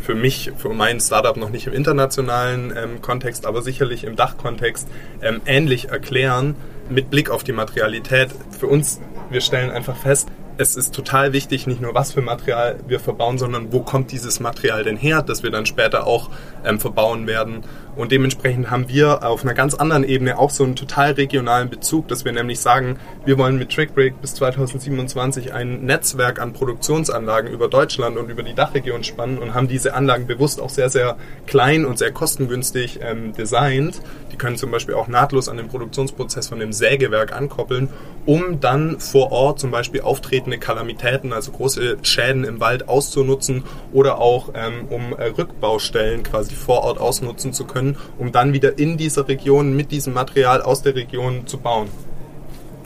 für 0.00 0.14
mich, 0.14 0.52
für 0.56 0.68
mein 0.68 1.00
Startup 1.00 1.36
noch 1.36 1.50
nicht 1.50 1.66
im 1.66 1.72
internationalen 1.72 2.72
ähm, 2.76 3.02
Kontext, 3.02 3.46
aber 3.46 3.62
sicherlich 3.62 4.04
im 4.04 4.14
Dachkontext 4.14 4.88
ähm, 5.20 5.40
ähnlich 5.44 5.88
erklären 5.88 6.54
mit 6.88 7.10
Blick 7.10 7.30
auf 7.30 7.42
die 7.42 7.52
Materialität. 7.52 8.30
Für 8.56 8.68
uns, 8.68 9.00
wir 9.28 9.40
stellen 9.40 9.70
einfach 9.70 9.96
fest, 9.96 10.28
es 10.58 10.76
ist 10.76 10.92
total 10.92 11.32
wichtig, 11.32 11.68
nicht 11.68 11.80
nur 11.80 11.94
was 11.94 12.12
für 12.12 12.20
Material 12.20 12.80
wir 12.88 12.98
verbauen, 12.98 13.38
sondern 13.38 13.72
wo 13.72 13.80
kommt 13.80 14.10
dieses 14.10 14.40
Material 14.40 14.82
denn 14.82 14.96
her, 14.96 15.22
das 15.22 15.44
wir 15.44 15.50
dann 15.50 15.66
später 15.66 16.06
auch 16.06 16.30
ähm, 16.64 16.80
verbauen 16.80 17.28
werden. 17.28 17.62
Und 17.94 18.12
dementsprechend 18.12 18.70
haben 18.70 18.88
wir 18.88 19.24
auf 19.24 19.42
einer 19.42 19.54
ganz 19.54 19.74
anderen 19.74 20.04
Ebene 20.04 20.38
auch 20.38 20.50
so 20.50 20.64
einen 20.64 20.76
total 20.76 21.12
regionalen 21.12 21.70
Bezug, 21.70 22.08
dass 22.08 22.24
wir 22.24 22.32
nämlich 22.32 22.60
sagen, 22.60 22.98
wir 23.24 23.38
wollen 23.38 23.56
mit 23.56 23.70
TrickBreak 23.70 24.20
bis 24.20 24.34
2027 24.34 25.52
ein 25.52 25.84
Netzwerk 25.84 26.40
an 26.40 26.52
Produktionsanlagen 26.52 27.50
über 27.50 27.68
Deutschland 27.68 28.16
und 28.16 28.28
über 28.28 28.42
die 28.42 28.54
Dachregion 28.54 29.04
spannen 29.04 29.38
und 29.38 29.54
haben 29.54 29.68
diese 29.68 29.94
Anlagen 29.94 30.26
bewusst 30.26 30.60
auch 30.60 30.70
sehr, 30.70 30.90
sehr 30.90 31.16
klein 31.46 31.84
und 31.84 31.98
sehr 31.98 32.12
kostengünstig 32.12 33.00
ähm, 33.02 33.32
designt. 33.32 34.00
Die 34.32 34.36
können 34.36 34.56
zum 34.56 34.70
Beispiel 34.70 34.94
auch 34.94 35.08
nahtlos 35.08 35.48
an 35.48 35.56
den 35.56 35.68
Produktionsprozess 35.68 36.48
von 36.48 36.58
dem 36.58 36.72
Sägewerk 36.72 37.32
ankoppeln, 37.32 37.88
um 38.28 38.60
dann 38.60 39.00
vor 39.00 39.32
Ort 39.32 39.58
zum 39.58 39.70
Beispiel 39.70 40.02
auftreten 40.02 40.18
auftretende 40.18 40.58
Kalamitäten, 40.58 41.32
also 41.32 41.50
große 41.50 41.96
Schäden 42.02 42.44
im 42.44 42.60
Wald 42.60 42.86
auszunutzen 42.86 43.64
oder 43.90 44.18
auch 44.18 44.50
ähm, 44.54 44.86
um 44.90 45.14
äh, 45.16 45.28
Rückbaustellen 45.28 46.24
quasi 46.24 46.54
vor 46.54 46.82
Ort 46.82 46.98
ausnutzen 46.98 47.54
zu 47.54 47.64
können, 47.64 47.96
um 48.18 48.30
dann 48.30 48.52
wieder 48.52 48.78
in 48.78 48.98
dieser 48.98 49.26
Region 49.28 49.74
mit 49.74 49.92
diesem 49.92 50.12
Material 50.12 50.60
aus 50.60 50.82
der 50.82 50.94
Region 50.94 51.46
zu 51.46 51.56
bauen 51.56 51.88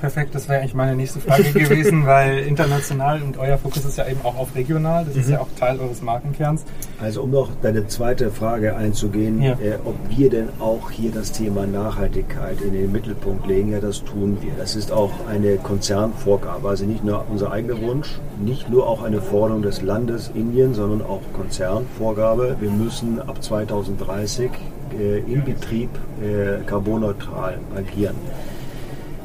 perfekt. 0.02 0.34
Das 0.34 0.48
wäre 0.48 0.60
eigentlich 0.60 0.74
meine 0.74 0.96
nächste 0.96 1.20
Frage 1.20 1.44
gewesen, 1.52 2.04
weil 2.06 2.40
international 2.40 3.22
und 3.22 3.38
euer 3.38 3.56
Fokus 3.56 3.84
ist 3.84 3.96
ja 3.96 4.06
eben 4.06 4.20
auch 4.24 4.36
auf 4.36 4.54
regional. 4.54 5.04
Das 5.04 5.14
mhm. 5.14 5.20
ist 5.20 5.30
ja 5.30 5.40
auch 5.40 5.48
Teil 5.58 5.78
eures 5.78 6.02
Markenkerns. 6.02 6.64
Also 7.00 7.22
um 7.22 7.30
noch 7.30 7.50
deine 7.62 7.86
zweite 7.86 8.30
Frage 8.30 8.76
einzugehen, 8.76 9.40
ja. 9.40 9.52
äh, 9.52 9.78
ob 9.84 9.94
wir 10.08 10.28
denn 10.28 10.48
auch 10.58 10.90
hier 10.90 11.12
das 11.12 11.30
Thema 11.30 11.66
Nachhaltigkeit 11.66 12.60
in 12.60 12.72
den 12.72 12.90
Mittelpunkt 12.90 13.46
legen, 13.46 13.70
ja, 13.70 13.78
das 13.80 14.02
tun 14.02 14.38
wir. 14.40 14.52
Das 14.58 14.74
ist 14.74 14.90
auch 14.90 15.12
eine 15.30 15.56
Konzernvorgabe, 15.56 16.68
also 16.68 16.84
nicht 16.84 17.04
nur 17.04 17.24
unser 17.30 17.52
eigener 17.52 17.80
Wunsch, 17.80 18.18
nicht 18.44 18.68
nur 18.68 18.88
auch 18.88 19.04
eine 19.04 19.22
Forderung 19.22 19.62
des 19.62 19.82
Landes 19.82 20.32
Indien, 20.34 20.74
sondern 20.74 21.02
auch 21.02 21.20
Konzernvorgabe. 21.32 22.56
Wir 22.58 22.70
müssen 22.70 23.20
ab 23.20 23.40
2030 23.40 24.50
äh, 24.98 25.18
im 25.20 25.44
Betrieb 25.44 25.90
äh, 26.20 26.64
carbonneutral 26.66 27.58
agieren. 27.76 28.16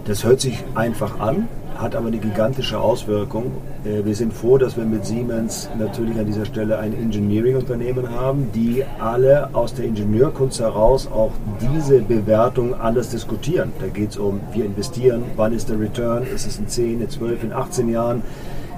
Das 0.08 0.24
hört 0.24 0.40
sich 0.40 0.64
einfach 0.74 1.20
an, 1.20 1.50
hat 1.78 1.94
aber 1.94 2.08
eine 2.08 2.20
gigantische 2.20 2.80
Auswirkung. 2.80 3.52
Äh, 3.84 4.06
wir 4.06 4.16
sind 4.16 4.32
froh, 4.32 4.58
dass 4.58 4.78
wir 4.78 4.86
mit 4.86 5.06
Siemens 5.06 5.70
natürlich 5.78 6.18
an 6.18 6.26
dieser 6.26 6.46
Stelle 6.46 6.80
ein 6.80 6.94
Engineering-Unternehmen 6.94 8.10
haben, 8.10 8.50
die 8.56 8.86
alle 9.00 9.50
aus 9.54 9.74
der 9.74 9.84
Ingenieurkunst 9.84 10.62
heraus 10.62 11.10
auch 11.14 11.32
diese 11.60 12.00
Bewertung 12.00 12.74
anders 12.74 13.10
diskutieren. 13.10 13.74
Da 13.82 13.88
geht 13.88 14.12
es 14.12 14.18
um, 14.18 14.40
wir 14.54 14.64
investieren, 14.64 15.24
wann 15.36 15.52
ist 15.52 15.68
der 15.68 15.78
Return, 15.78 16.24
ist 16.24 16.48
es 16.48 16.58
in 16.58 16.70
10, 16.70 17.02
in 17.02 17.10
12, 17.10 17.44
in 17.44 17.52
18 17.52 17.90
Jahren, 17.90 18.24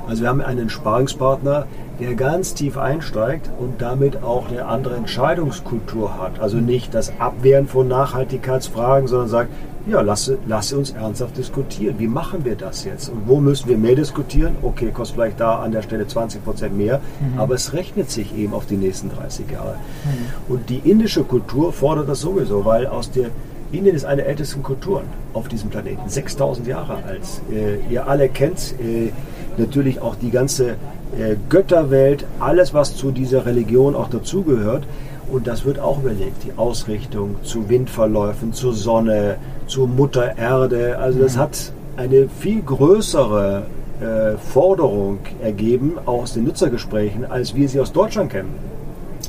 Also 0.10 0.24
wir 0.24 0.30
haben 0.30 0.42
einen 0.42 0.72
Sparingspartner, 0.72 1.68
der 2.00 2.15
ganz 2.15 2.56
tief 2.56 2.80
einsteigt 2.80 3.48
und 3.60 3.80
damit 3.80 4.24
auch 4.24 4.50
eine 4.50 4.65
andere 4.65 4.96
Entscheidungskultur 4.96 6.18
hat. 6.20 6.39
Also 6.39 6.58
nicht 6.58 6.96
das 6.96 7.13
Abwehren 7.20 7.68
von 7.68 7.88
Nachhaltigkeitsfragen, 7.88 9.08
sondern 9.08 9.28
sagt, 9.28 9.52
ja, 9.89 10.02
lasse, 10.02 10.38
lasse 10.47 10.78
uns 10.78 10.91
ernsthaft 10.91 11.38
diskutieren. 11.38 11.95
Wie 11.97 12.08
machen 12.08 12.45
wir 12.45 12.56
das 12.56 12.86
jetzt? 12.86 13.10
Und 13.10 13.28
wo 13.28 13.39
müssen 13.39 13.67
wir 13.69 13.78
mehr 13.78 13.95
diskutieren? 13.95 14.56
Okay, 14.62 14.91
kostet 14.91 15.15
vielleicht 15.15 15.39
da 15.39 15.60
an 15.60 15.71
der 15.71 15.82
Stelle 15.82 16.08
20 16.08 16.43
Prozent 16.43 16.78
mehr, 16.78 17.02
mhm. 17.19 17.39
aber 17.39 17.56
es 17.56 17.73
rechnet 17.73 18.10
sich 18.12 18.36
eben 18.38 18.54
auf 18.54 18.65
die 18.65 18.78
nächsten 18.78 19.10
30 19.10 19.49
Jahre. 19.52 19.75
Mhm. 19.75 20.54
Und 20.54 20.69
die 20.69 20.78
indische 20.78 21.23
Kultur 21.23 21.73
fordert 21.73 22.08
das 22.10 22.21
sowieso, 22.21 22.65
weil 22.65 22.88
aus 22.88 23.12
der 23.12 23.30
Indien 23.71 23.95
ist 23.95 24.06
eine 24.06 24.23
der 24.23 24.28
ältesten 24.28 24.63
Kulturen 24.63 25.04
auf 25.34 25.47
diesem 25.47 25.69
Planeten, 25.69 26.10
6000 26.10 26.67
Jahre 26.67 27.04
alt. 27.04 27.21
Äh, 27.52 27.93
ihr 27.93 28.08
alle 28.08 28.30
kennt 28.30 28.73
äh, 28.82 29.12
natürlich 29.58 30.02
auch 30.02 30.15
die 30.15 30.32
ganze 30.32 30.71
äh, 31.17 31.36
Götterwelt, 31.49 32.25
alles 32.39 32.73
was 32.73 32.95
zu 32.95 33.12
dieser 33.12 33.45
Religion 33.45 33.95
auch 33.95 34.10
dazugehört. 34.10 34.86
Und 35.32 35.48
das 35.48 35.63
wird 35.65 35.80
auch 35.80 36.00
überlegt, 36.00 36.44
die 36.44 36.58
Ausrichtung 36.58 37.36
zu 37.44 37.70
Windverläufen, 37.70 38.54
zur 38.54 38.74
Sonne, 38.74 39.38
zur 39.68 39.88
Mutter 39.88 40.38
Erde. 40.38 40.98
Also 40.98 41.20
das 41.20 41.36
mhm. 41.36 41.39
hat 41.39 41.72
eine 41.98 42.28
viel 42.30 42.62
größere 42.62 43.63
äh, 44.02 44.38
Forderung 44.38 45.20
ergeben, 45.42 45.98
auch 46.06 46.24
aus 46.24 46.34
den 46.34 46.46
Nutzergesprächen, 46.46 47.26
als 47.26 47.54
wir 47.54 47.70
sie 47.70 47.80
aus 47.80 47.92
Deutschland 47.92 48.32
kennen. 48.32 48.54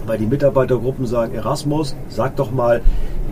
Weil 0.06 0.18
die 0.18 0.26
Mitarbeitergruppen 0.26 1.06
sagen, 1.06 1.34
Erasmus, 1.34 1.94
sag 2.08 2.36
doch 2.36 2.50
mal, 2.50 2.80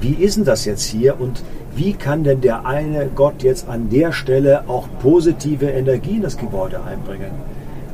wie 0.00 0.12
ist 0.12 0.36
denn 0.36 0.44
das 0.44 0.64
jetzt 0.64 0.84
hier 0.84 1.20
und 1.20 1.42
wie 1.74 1.92
kann 1.92 2.24
denn 2.24 2.40
der 2.40 2.66
eine 2.66 3.08
Gott 3.14 3.42
jetzt 3.42 3.68
an 3.68 3.88
der 3.88 4.12
Stelle 4.12 4.68
auch 4.68 4.88
positive 5.00 5.66
Energie 5.66 6.16
in 6.16 6.22
das 6.22 6.36
Gebäude 6.36 6.82
einbringen? 6.82 7.30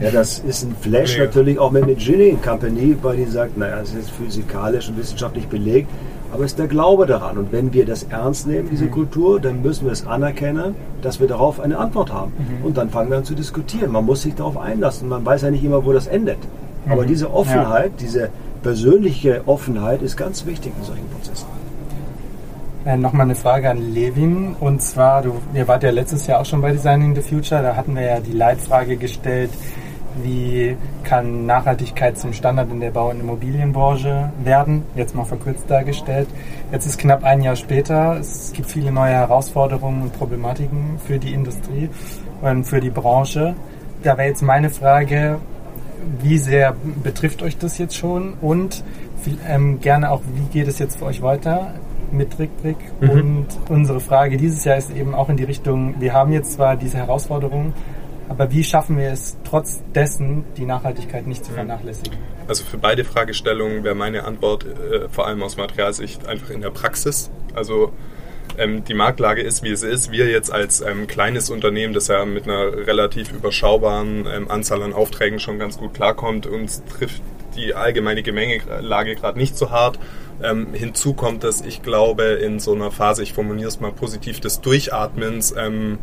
Ja, 0.01 0.11
das 0.11 0.41
ist 0.41 0.65
ein 0.65 0.75
Flash 0.81 1.15
Mega. 1.15 1.27
natürlich 1.27 1.59
auch 1.59 1.71
mit 1.71 1.85
eine 1.85 1.95
Gillian 1.95 2.43
Company, 2.43 2.97
weil 3.01 3.17
die 3.17 3.27
sagt, 3.27 3.57
naja, 3.57 3.81
es 3.81 3.95
ist 3.95 4.11
physikalisch 4.11 4.89
und 4.89 4.99
wissenschaftlich 4.99 5.47
belegt, 5.47 5.89
aber 6.33 6.45
es 6.45 6.53
ist 6.53 6.59
der 6.59 6.67
Glaube 6.67 7.07
daran. 7.07 7.39
Und 7.39 7.53
wenn 7.53 7.73
wir 7.73 7.87
das 7.87 8.03
ernst 8.05 8.49
nehmen, 8.49 8.69
diese 8.69 8.87
mhm. 8.87 8.91
Kultur, 8.91 9.41
dann 9.41 9.63
müssen 9.63 9.85
wir 9.85 9.93
es 9.93 10.05
anerkennen, 10.05 10.75
dass 11.01 11.21
wir 11.21 11.29
darauf 11.29 11.61
eine 11.61 11.79
Antwort 11.79 12.13
haben. 12.13 12.33
Mhm. 12.37 12.67
Und 12.67 12.77
dann 12.77 12.91
fangen 12.91 13.11
wir 13.11 13.19
an 13.19 13.25
zu 13.25 13.37
diskutieren. 13.37 13.93
Man 13.93 14.05
muss 14.05 14.23
sich 14.23 14.35
darauf 14.35 14.57
einlassen. 14.57 15.09
Man 15.09 15.25
weiß 15.25 15.43
ja 15.43 15.53
nicht 15.53 15.63
immer, 15.63 15.85
wo 15.85 15.93
das 15.93 16.09
endet. 16.09 16.39
Mhm. 16.87 16.93
Aber 16.93 17.05
diese 17.07 17.33
Offenheit, 17.33 17.93
ja. 17.93 17.99
diese 18.01 18.31
persönliche 18.65 19.43
Offenheit 19.47 20.03
ist 20.03 20.17
ganz 20.17 20.45
wichtig 20.45 20.73
in 20.77 20.85
solchen 20.85 21.07
Prozessen. 21.11 21.47
Äh, 22.85 22.97
Nochmal 22.97 23.27
eine 23.27 23.37
Frage 23.37 23.71
an 23.71 23.95
Levin. 23.95 24.57
Und 24.59 24.83
zwar, 24.83 25.23
du, 25.23 25.37
ihr 25.55 25.69
wart 25.69 25.85
ja 25.85 25.91
letztes 25.91 26.27
Jahr 26.27 26.41
auch 26.41 26.45
schon 26.45 26.61
bei 26.61 26.73
Designing 26.73 27.15
the 27.15 27.23
Future. 27.23 27.63
Da 27.63 27.77
hatten 27.77 27.95
wir 27.95 28.03
ja 28.03 28.21
die 28.21 28.33
Leitfrage 28.33 28.97
gestellt, 28.97 29.51
wie 30.23 30.77
kann 31.03 31.47
Nachhaltigkeit 31.47 32.19
zum 32.19 32.33
Standard 32.33 32.71
in 32.71 32.81
der 32.81 32.91
Bau- 32.91 33.11
und 33.11 33.21
Immobilienbranche 33.21 34.31
werden? 34.43 34.85
Jetzt 34.95 35.15
mal 35.15 35.25
verkürzt 35.25 35.65
dargestellt. 35.69 36.29
Jetzt 36.73 36.87
ist 36.87 36.99
knapp 36.99 37.25
ein 37.25 37.43
Jahr 37.43 37.57
später. 37.57 38.19
Es 38.19 38.53
gibt 38.53 38.71
viele 38.71 38.93
neue 38.93 39.13
Herausforderungen 39.13 40.03
und 40.03 40.13
Problematiken 40.13 40.99
für 41.07 41.19
die 41.19 41.33
Industrie 41.33 41.89
und 42.41 42.65
für 42.65 42.81
die 42.81 42.91
Branche. 42.91 43.55
Da 44.03 44.17
wäre 44.17 44.29
jetzt 44.29 44.43
meine 44.43 44.71
Frage, 44.71 45.39
wie 46.21 46.39
sehr 46.39 46.75
betrifft 47.03 47.43
euch 47.43 47.57
das 47.57 47.79
jetzt 47.79 47.97
schon 47.97 48.35
und 48.41 48.85
ähm, 49.49 49.81
gerne 49.81 50.11
auch, 50.11 50.21
wie 50.35 50.59
geht 50.59 50.69
es 50.69 50.79
jetzt 50.79 50.99
für 50.99 51.07
euch 51.07 51.23
weiter? 51.23 51.73
mit 52.15 52.31
TrickBrick. 52.31 52.77
Mhm. 53.01 53.11
Und 53.11 53.47
unsere 53.69 54.01
Frage 54.01 54.37
dieses 54.37 54.65
Jahr 54.65 54.77
ist 54.77 54.95
eben 54.95 55.15
auch 55.15 55.29
in 55.29 55.37
die 55.37 55.45
Richtung, 55.45 56.01
wir 56.01 56.13
haben 56.13 56.33
jetzt 56.33 56.53
zwar 56.53 56.77
diese 56.77 56.97
Herausforderungen, 56.97 57.75
aber 58.29 58.51
wie 58.51 58.65
schaffen 58.65 58.99
wir 58.99 59.11
es 59.11 59.37
trotz 59.45 59.83
dessen, 59.95 60.45
die 60.57 60.65
Nachhaltigkeit 60.65 61.27
nicht 61.27 61.45
zu 61.45 61.53
mhm. 61.53 61.57
vernachlässigen? 61.57 62.19
Also 62.49 62.65
für 62.65 62.79
beide 62.79 63.05
Fragestellungen 63.05 63.85
wäre 63.85 63.95
meine 63.95 64.25
Antwort 64.25 64.65
äh, 64.65 65.09
vor 65.09 65.27
allem 65.27 65.43
aus 65.43 65.57
Materialsicht 65.57 66.27
einfach 66.27 66.51
in 66.51 66.61
der 66.61 66.71
Praxis. 66.71 67.31
Also 67.55 67.93
ähm, 68.59 68.85
die 68.85 68.95
Marktlage 68.95 69.43
ist, 69.43 69.63
wie 69.63 69.71
es 69.71 69.83
ist. 69.83 70.13
Wir 70.13 70.29
jetzt 70.31 70.53
als 70.53 70.81
ähm, 70.81 71.07
kleines 71.07 71.51
Unternehmen, 71.51 71.95
das 71.95 72.09
ja 72.09 72.25
mit 72.25 72.45
einer 72.45 72.87
relativ 72.87 73.33
überschaubaren 73.33 74.27
ähm, 74.33 74.51
Anzahl 74.51 74.83
an 74.83 74.93
Aufträgen 74.93 75.41
schon 75.41 75.59
ganz 75.59 75.79
gut 75.79 75.95
klarkommt, 75.95 76.47
uns 76.47 76.83
trifft 76.85 77.23
die 77.57 77.75
allgemeine 77.75 78.23
Gemengelage 78.23 79.15
gerade 79.15 79.39
nicht 79.39 79.57
so 79.57 79.71
hart. 79.71 79.99
Ähm, 80.43 80.69
hinzu 80.73 81.15
kommt, 81.15 81.45
dass 81.45 81.61
ich 81.61 81.83
glaube, 81.83 82.25
in 82.25 82.59
so 82.59 82.75
einer 82.75 82.91
Phase, 82.91 83.23
ich 83.23 83.33
formuliere 83.33 83.69
es 83.69 83.81
mal 83.81 83.93
positiv, 83.93 84.41
des 84.41 84.61
Durchatmens, 84.61 85.55
ähm, 85.57 85.99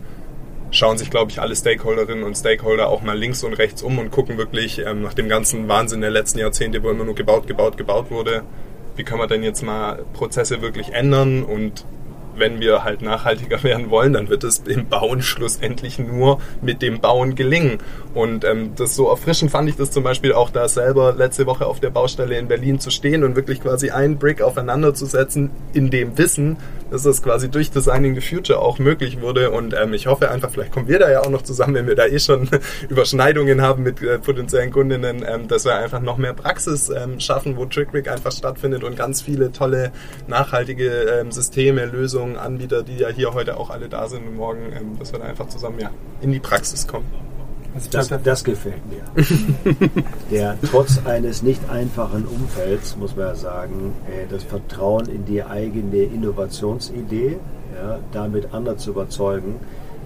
schauen 0.72 0.98
sich, 0.98 1.10
glaube 1.12 1.32
ich, 1.32 1.42
alle 1.42 1.56
Stakeholderinnen 1.56 2.24
und 2.24 2.36
Stakeholder 2.36 2.88
auch 2.88 3.02
mal 3.02 3.18
links 3.18 3.44
und 3.44 3.54
rechts 3.54 3.84
um 3.84 4.00
und 4.00 4.10
gucken 4.10 4.38
wirklich 4.38 4.80
ähm, 4.80 5.02
nach 5.02 5.14
dem 5.14 5.30
ganzen 5.30 5.68
Wahnsinn 5.68 6.02
der 6.02 6.12
letzten 6.12 6.40
Jahrzehnte, 6.40 6.82
wo 6.82 6.90
immer 6.90 7.04
nur 7.04 7.16
gebaut, 7.16 7.46
gebaut, 7.48 7.78
gebaut 7.78 8.10
wurde, 8.10 8.44
wie 8.96 9.04
kann 9.04 9.20
man 9.20 9.30
denn 9.30 9.44
jetzt 9.44 9.62
mal 9.62 10.04
Prozesse 10.14 10.62
wirklich 10.62 10.94
ändern 10.94 11.44
und 11.44 11.86
wenn 12.36 12.60
wir 12.60 12.84
halt 12.84 13.02
nachhaltiger 13.02 13.64
werden 13.64 13.90
wollen, 13.90 14.14
dann 14.14 14.30
wird 14.30 14.44
es 14.44 14.60
im 14.60 14.88
Bauen 14.88 15.22
schlussendlich 15.22 16.00
nur 16.00 16.40
mit 16.62 16.82
dem 16.82 17.00
Bauen 17.00 17.36
gelingen. 17.36 17.80
Und 18.14 18.44
ähm, 18.44 18.74
das 18.76 18.96
so 18.96 19.10
erfrischend 19.10 19.52
fand 19.52 19.70
ich 19.70 19.78
das 19.78 19.92
zum 19.92 20.04
Beispiel 20.04 20.34
auch 20.34 20.50
da 20.50 20.68
selber 20.68 21.14
letzte 21.14 21.46
Woche 21.46 21.66
auf 21.66 21.80
der 21.80 21.90
Baustelle 21.90 22.38
in 22.38 22.48
Berlin 22.48 22.80
zu 22.80 22.90
stehen 22.90 23.24
und 23.24 23.36
wirklich 23.36 23.62
quasi 23.62 23.90
einen 23.90 24.18
Brick 24.18 24.42
aufeinander 24.42 24.94
zu 24.94 25.06
setzen, 25.06 25.50
in 25.74 25.90
dem 25.90 26.18
Wissen, 26.18 26.58
dass 26.90 27.04
das 27.04 27.24
quasi 27.24 27.50
durch 27.50 27.72
Designing 27.72 28.16
the 28.16 28.22
Future 28.22 28.60
auch 28.60 28.80
möglich 28.80 29.22
wurde. 29.22 29.52
Und 29.52 29.74
ähm, 29.74 29.94
ich 29.94 30.08
hoffe 30.08 30.30
einfach, 30.30 30.52
vielleicht 30.52 30.74
kommen 30.74 30.88
wir 30.88 31.00
da 31.00 31.10
ja 31.10 31.22
auch 31.22 31.30
noch 31.30 31.42
zusammen, 31.42 31.76
wenn 31.76 31.88
wir 31.88 31.96
da 31.96 32.06
eh 32.06 32.20
schon 32.20 32.50
Überschneidungen 32.90 33.62
haben 33.62 33.84
mit 33.84 34.02
äh, 34.02 34.20
potenziellen 34.20 34.72
Kundinnen, 34.72 35.24
ähm, 35.28 35.48
dass 35.48 35.64
wir 35.64 35.76
einfach 35.76 36.02
noch 36.02 36.18
mehr 36.18 36.34
Praxis 36.34 36.90
ähm, 36.90 37.20
schaffen, 37.20 37.56
wo 37.56 37.66
TrickRig 37.66 38.10
einfach 38.10 38.32
stattfindet 38.32 38.84
und 38.84 38.98
ganz 38.98 39.22
viele 39.22 39.52
tolle 39.52 39.92
nachhaltige 40.28 40.90
ähm, 40.90 41.32
Systeme, 41.32 41.86
Lösungen 41.86 42.21
Lösungen, 42.22 42.38
Anbieter, 42.38 42.84
die 42.84 42.98
ja 42.98 43.10
hier 43.10 43.34
heute 43.34 43.58
auch 43.58 43.70
alle 43.70 43.90
da 43.90 44.08
sind 44.08 44.28
und 44.28 44.36
morgen, 44.36 44.72
ähm, 44.74 45.00
dass 45.00 45.12
wir 45.12 45.20
da 45.20 45.26
einfach 45.26 45.48
zusammen 45.48 45.80
ja, 45.80 45.90
in 46.22 46.32
die 46.32 46.40
Praxis 46.40 46.88
kommen. 46.88 47.06
Das, 47.90 48.10
das 48.10 48.44
gefällt 48.44 48.82
mir. 48.90 49.24
Der 50.32 50.58
trotz 50.70 51.00
eines 51.06 51.42
nicht 51.42 51.70
einfachen 51.70 52.28
Umfelds, 52.28 52.98
muss 52.98 53.16
man 53.16 53.28
ja 53.28 53.36
sagen, 53.36 53.94
äh, 54.08 54.28
das 54.30 54.44
Vertrauen 54.44 55.08
in 55.08 55.24
die 55.26 55.42
eigene 55.44 56.04
Innovationsidee, 56.04 57.38
ja, 57.74 58.00
damit 58.12 58.54
andere 58.54 58.76
zu 58.76 58.92
überzeugen 58.92 59.56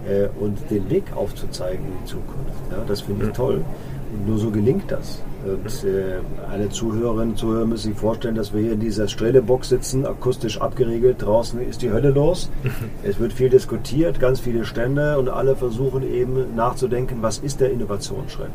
äh, 0.08 0.28
und 0.40 0.70
den 0.70 0.88
Weg 0.90 1.12
aufzuzeigen 1.14 1.84
in 1.84 1.92
die 2.02 2.06
Zukunft. 2.06 2.54
Ja, 2.70 2.84
das 2.86 3.00
finde 3.00 3.24
ich 3.24 3.30
mhm. 3.30 3.34
toll. 3.34 3.64
Und 4.12 4.28
nur 4.28 4.38
so 4.38 4.50
gelingt 4.50 4.90
das. 4.92 5.20
Und 5.46 5.84
äh, 5.84 6.18
alle 6.50 6.68
Zuhörerinnen 6.68 7.30
und 7.30 7.36
Zuhörer 7.38 7.66
müssen 7.66 7.92
sich 7.92 7.98
vorstellen, 7.98 8.34
dass 8.34 8.52
wir 8.52 8.60
hier 8.60 8.72
in 8.72 8.80
dieser 8.80 9.08
Strelebox 9.08 9.68
sitzen, 9.68 10.04
akustisch 10.04 10.60
abgeriegelt. 10.60 11.22
Draußen 11.22 11.60
ist 11.60 11.82
die 11.82 11.90
Hölle 11.90 12.10
los. 12.10 12.50
es 13.02 13.18
wird 13.18 13.32
viel 13.32 13.48
diskutiert, 13.48 14.18
ganz 14.20 14.40
viele 14.40 14.64
Stände 14.64 15.18
und 15.18 15.28
alle 15.28 15.56
versuchen 15.56 16.02
eben 16.02 16.54
nachzudenken, 16.56 17.18
was 17.20 17.38
ist 17.38 17.60
der 17.60 17.70
Innovationsschritt. 17.70 18.50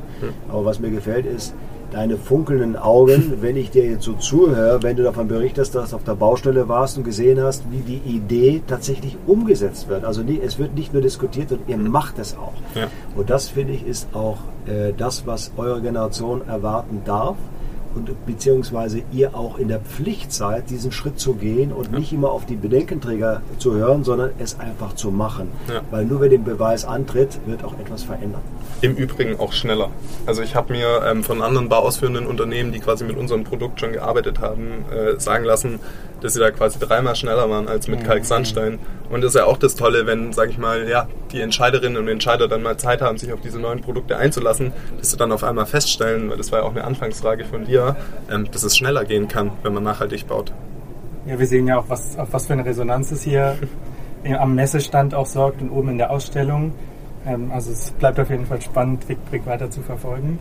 Aber 0.49 0.65
was 0.65 0.80
mir 0.80 0.91
gefällt 0.91 1.25
ist, 1.25 1.54
deine 1.91 2.17
funkelnden 2.17 2.75
Augen, 2.75 3.34
wenn 3.41 3.58
ich 3.58 3.71
dir 3.71 3.86
jetzt 3.86 4.04
so 4.04 4.13
zuhöre, 4.13 4.82
wenn 4.84 4.95
du 4.95 5.04
davon 5.04 5.27
berichtest, 5.27 5.75
dass 5.75 5.91
du 5.91 5.95
auf 5.97 6.04
der 6.04 6.15
Baustelle 6.15 6.67
warst 6.67 6.97
und 6.97 7.04
gesehen 7.04 7.41
hast, 7.41 7.63
wie 7.71 7.80
die 7.80 8.01
Idee 8.10 8.62
tatsächlich 8.65 9.17
umgesetzt 9.27 9.88
wird. 9.89 10.06
Also 10.06 10.23
nie, 10.23 10.39
es 10.43 10.58
wird 10.60 10.75
nicht 10.75 10.93
nur 10.93 11.01
diskutiert 11.01 11.51
und 11.51 11.62
ihr 11.67 11.77
macht 11.77 12.19
es 12.19 12.36
auch. 12.36 12.54
Ja. 12.75 12.88
Und 13.15 13.30
das 13.30 13.49
finde 13.49 13.73
ich 13.73 13.86
ist 13.86 14.08
auch 14.13 14.38
äh, 14.65 14.93
das, 14.95 15.25
was 15.25 15.51
eure 15.58 15.82
Generation 15.82 16.47
erwarten 16.47 17.01
darf 17.06 17.36
und 17.95 18.25
beziehungsweise 18.25 19.04
ihr 19.12 19.36
auch 19.36 19.58
in 19.58 19.67
der 19.67 19.80
Pflicht 19.80 20.32
seid, 20.32 20.69
diesen 20.69 20.91
Schritt 20.91 21.19
zu 21.19 21.34
gehen 21.34 21.71
und 21.71 21.91
ja. 21.91 21.99
nicht 21.99 22.13
immer 22.13 22.32
auf 22.32 22.45
die 22.45 22.56
Bedenkenträger 22.56 23.41
zu 23.58 23.73
hören, 23.75 24.04
sondern 24.04 24.32
es 24.39 24.60
einfach 24.60 24.93
zu 24.93 25.12
machen. 25.12 25.49
Ja. 25.67 25.82
Weil 25.91 26.06
nur 26.06 26.21
wer 26.21 26.30
den 26.30 26.43
Beweis 26.43 26.86
antritt, 26.86 27.39
wird 27.45 27.63
auch 27.63 27.77
etwas 27.80 28.04
verändern. 28.04 28.41
Im 28.82 28.95
Übrigen 28.95 29.39
auch 29.39 29.54
schneller. 29.54 29.89
Also 30.25 30.41
ich 30.41 30.56
habe 30.56 30.73
mir 30.73 31.04
ähm, 31.06 31.23
von 31.23 31.41
anderen 31.41 31.69
bauausführenden 31.69 32.25
Unternehmen, 32.25 32.71
die 32.71 32.80
quasi 32.80 33.04
mit 33.04 33.17
unserem 33.17 33.43
Produkt 33.43 33.80
schon 33.80 33.93
gearbeitet 33.93 34.39
haben, 34.39 34.86
äh, 34.91 35.19
sagen 35.19 35.43
lassen, 35.45 35.80
dass 36.21 36.34
sie 36.34 36.39
da 36.39 36.51
quasi 36.51 36.79
dreimal 36.79 37.15
schneller 37.15 37.49
waren 37.49 37.67
als 37.67 37.88
mit 37.88 38.01
mhm. 38.01 38.05
Kalksandstein. 38.05 38.79
Und 39.10 39.21
das 39.21 39.29
ist 39.29 39.39
ja 39.39 39.45
auch 39.45 39.57
das 39.57 39.75
Tolle, 39.75 40.05
wenn, 40.07 40.31
sage 40.34 40.51
ich 40.51 40.57
mal, 40.57 40.88
ja, 40.88 41.07
die 41.31 41.41
Entscheiderinnen 41.41 41.97
und 41.97 42.07
Entscheider 42.07 42.47
dann 42.47 42.63
mal 42.63 42.77
Zeit 42.77 43.01
haben, 43.01 43.17
sich 43.17 43.34
auf 43.34 43.41
diese 43.41 43.60
neuen 43.60 43.81
Produkte 43.81 44.17
einzulassen, 44.17 44.71
dass 44.97 45.12
sie 45.12 45.17
dann 45.17 45.31
auf 45.31 45.43
einmal 45.43 45.65
feststellen, 45.65 46.29
weil 46.29 46.38
das 46.38 46.51
war 46.51 46.60
ja 46.60 46.65
auch 46.65 46.71
eine 46.71 46.84
Anfangsfrage 46.84 47.45
von 47.45 47.65
dir, 47.65 47.95
ähm, 48.31 48.49
dass 48.51 48.63
es 48.63 48.77
schneller 48.77 49.05
gehen 49.05 49.27
kann, 49.27 49.51
wenn 49.63 49.73
man 49.73 49.84
nachhaltig 49.84 50.27
baut. 50.27 50.53
Ja, 51.25 51.38
wir 51.38 51.47
sehen 51.47 51.67
ja 51.67 51.77
auch, 51.77 51.86
was, 51.88 52.17
auf 52.17 52.29
was 52.31 52.47
für 52.47 52.53
eine 52.53 52.65
Resonanz 52.65 53.12
es 53.12 53.21
hier 53.23 53.57
am 54.39 54.55
Messestand 54.55 55.13
auch 55.13 55.25
sorgt 55.25 55.62
und 55.62 55.69
oben 55.69 55.89
in 55.89 55.97
der 55.97 56.12
Ausstellung. 56.12 56.73
Ähm, 57.25 57.51
also 57.51 57.71
es 57.71 57.91
bleibt 57.91 58.19
auf 58.19 58.29
jeden 58.29 58.45
Fall 58.45 58.62
spannend, 58.62 59.07
Wickbrick 59.07 59.45
weiter 59.45 59.69
zu 59.69 59.81
verfolgen. 59.81 60.39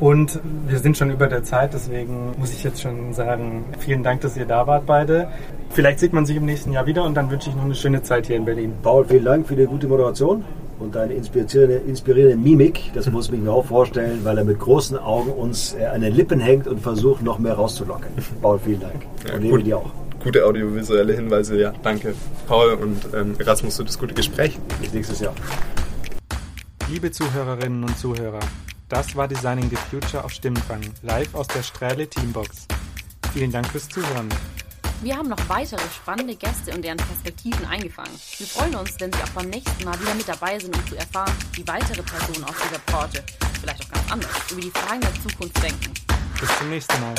Und 0.00 0.40
wir 0.66 0.78
sind 0.78 0.96
schon 0.96 1.10
über 1.10 1.26
der 1.26 1.44
Zeit, 1.44 1.74
deswegen 1.74 2.32
muss 2.38 2.52
ich 2.52 2.64
jetzt 2.64 2.80
schon 2.80 3.12
sagen, 3.12 3.66
vielen 3.78 4.02
Dank, 4.02 4.22
dass 4.22 4.34
ihr 4.34 4.46
da 4.46 4.66
wart 4.66 4.86
beide. 4.86 5.28
Vielleicht 5.68 5.98
sieht 6.00 6.14
man 6.14 6.24
sich 6.24 6.36
im 6.36 6.46
nächsten 6.46 6.72
Jahr 6.72 6.86
wieder 6.86 7.04
und 7.04 7.14
dann 7.14 7.30
wünsche 7.30 7.50
ich 7.50 7.56
noch 7.56 7.64
eine 7.64 7.74
schöne 7.74 8.02
Zeit 8.02 8.26
hier 8.26 8.36
in 8.36 8.46
Berlin. 8.46 8.72
Paul, 8.82 9.04
vielen 9.04 9.26
Dank 9.26 9.46
für 9.46 9.56
die 9.56 9.66
gute 9.66 9.86
Moderation. 9.86 10.42
und 10.80 10.94
deine 10.94 11.14
inspirierende, 11.14 11.76
inspirierende 11.76 12.36
Mimik. 12.36 12.90
Das 12.94 13.10
muss 13.10 13.30
ich 13.30 13.38
mir 13.38 13.52
auch 13.52 13.66
vorstellen, 13.66 14.20
weil 14.24 14.38
er 14.38 14.44
mit 14.44 14.58
großen 14.58 14.98
Augen 14.98 15.30
uns 15.30 15.74
äh, 15.74 15.84
an 15.84 16.00
den 16.00 16.14
Lippen 16.14 16.40
hängt 16.40 16.66
und 16.66 16.80
versucht, 16.80 17.22
noch 17.22 17.38
mehr 17.38 17.54
rauszulocken. 17.54 18.08
Paul, 18.42 18.58
vielen 18.58 18.80
Dank. 18.80 19.06
Ja, 19.28 19.34
und 19.34 19.42
nehme 19.42 19.56
gut. 19.58 19.66
dir 19.66 19.78
auch. 19.78 19.90
Gute 20.24 20.44
audiovisuelle 20.44 21.12
Hinweise, 21.14 21.58
ja. 21.58 21.72
Danke, 21.82 22.14
Paul 22.46 22.72
und 22.74 22.98
ähm, 23.14 23.34
Erasmus 23.38 23.76
für 23.76 23.84
das 23.84 23.98
gute 23.98 24.14
Gespräch. 24.14 24.58
Bis 24.80 24.92
nächstes 24.92 25.20
Jahr. 25.20 25.34
Liebe 26.90 27.10
Zuhörerinnen 27.10 27.84
und 27.84 27.96
Zuhörer, 27.98 28.40
das 28.90 29.16
war 29.16 29.28
Designing 29.28 29.70
the 29.70 29.76
Future 29.76 30.22
auf 30.22 30.32
Stimmenfang, 30.32 30.82
live 31.02 31.34
aus 31.34 31.46
der 31.46 31.62
Strähle 31.62 32.08
Teambox. 32.08 32.66
Vielen 33.32 33.52
Dank 33.52 33.66
fürs 33.68 33.88
Zuhören. 33.88 34.28
Wir 35.02 35.16
haben 35.16 35.28
noch 35.28 35.48
weitere 35.48 35.80
spannende 35.94 36.34
Gäste 36.36 36.74
und 36.74 36.84
deren 36.84 36.98
Perspektiven 36.98 37.64
eingefangen. 37.66 38.12
Wir 38.36 38.46
freuen 38.46 38.74
uns, 38.74 38.96
wenn 38.98 39.10
Sie 39.12 39.22
auch 39.22 39.30
beim 39.30 39.48
nächsten 39.48 39.84
Mal 39.84 39.98
wieder 39.98 40.14
mit 40.14 40.28
dabei 40.28 40.58
sind, 40.58 40.76
um 40.76 40.86
zu 40.86 40.96
erfahren, 40.96 41.32
wie 41.54 41.66
weitere 41.66 42.02
Personen 42.02 42.44
aus 42.44 42.56
dieser 42.56 42.80
Branche, 42.80 43.24
vielleicht 43.60 43.82
auch 43.82 43.90
ganz 43.90 44.12
anders, 44.12 44.50
über 44.50 44.60
die 44.60 44.70
Fragen 44.70 45.00
der 45.00 45.14
Zukunft 45.14 45.62
denken. 45.62 45.94
Bis 46.38 46.58
zum 46.58 46.68
nächsten 46.68 47.00
Mal. 47.00 47.14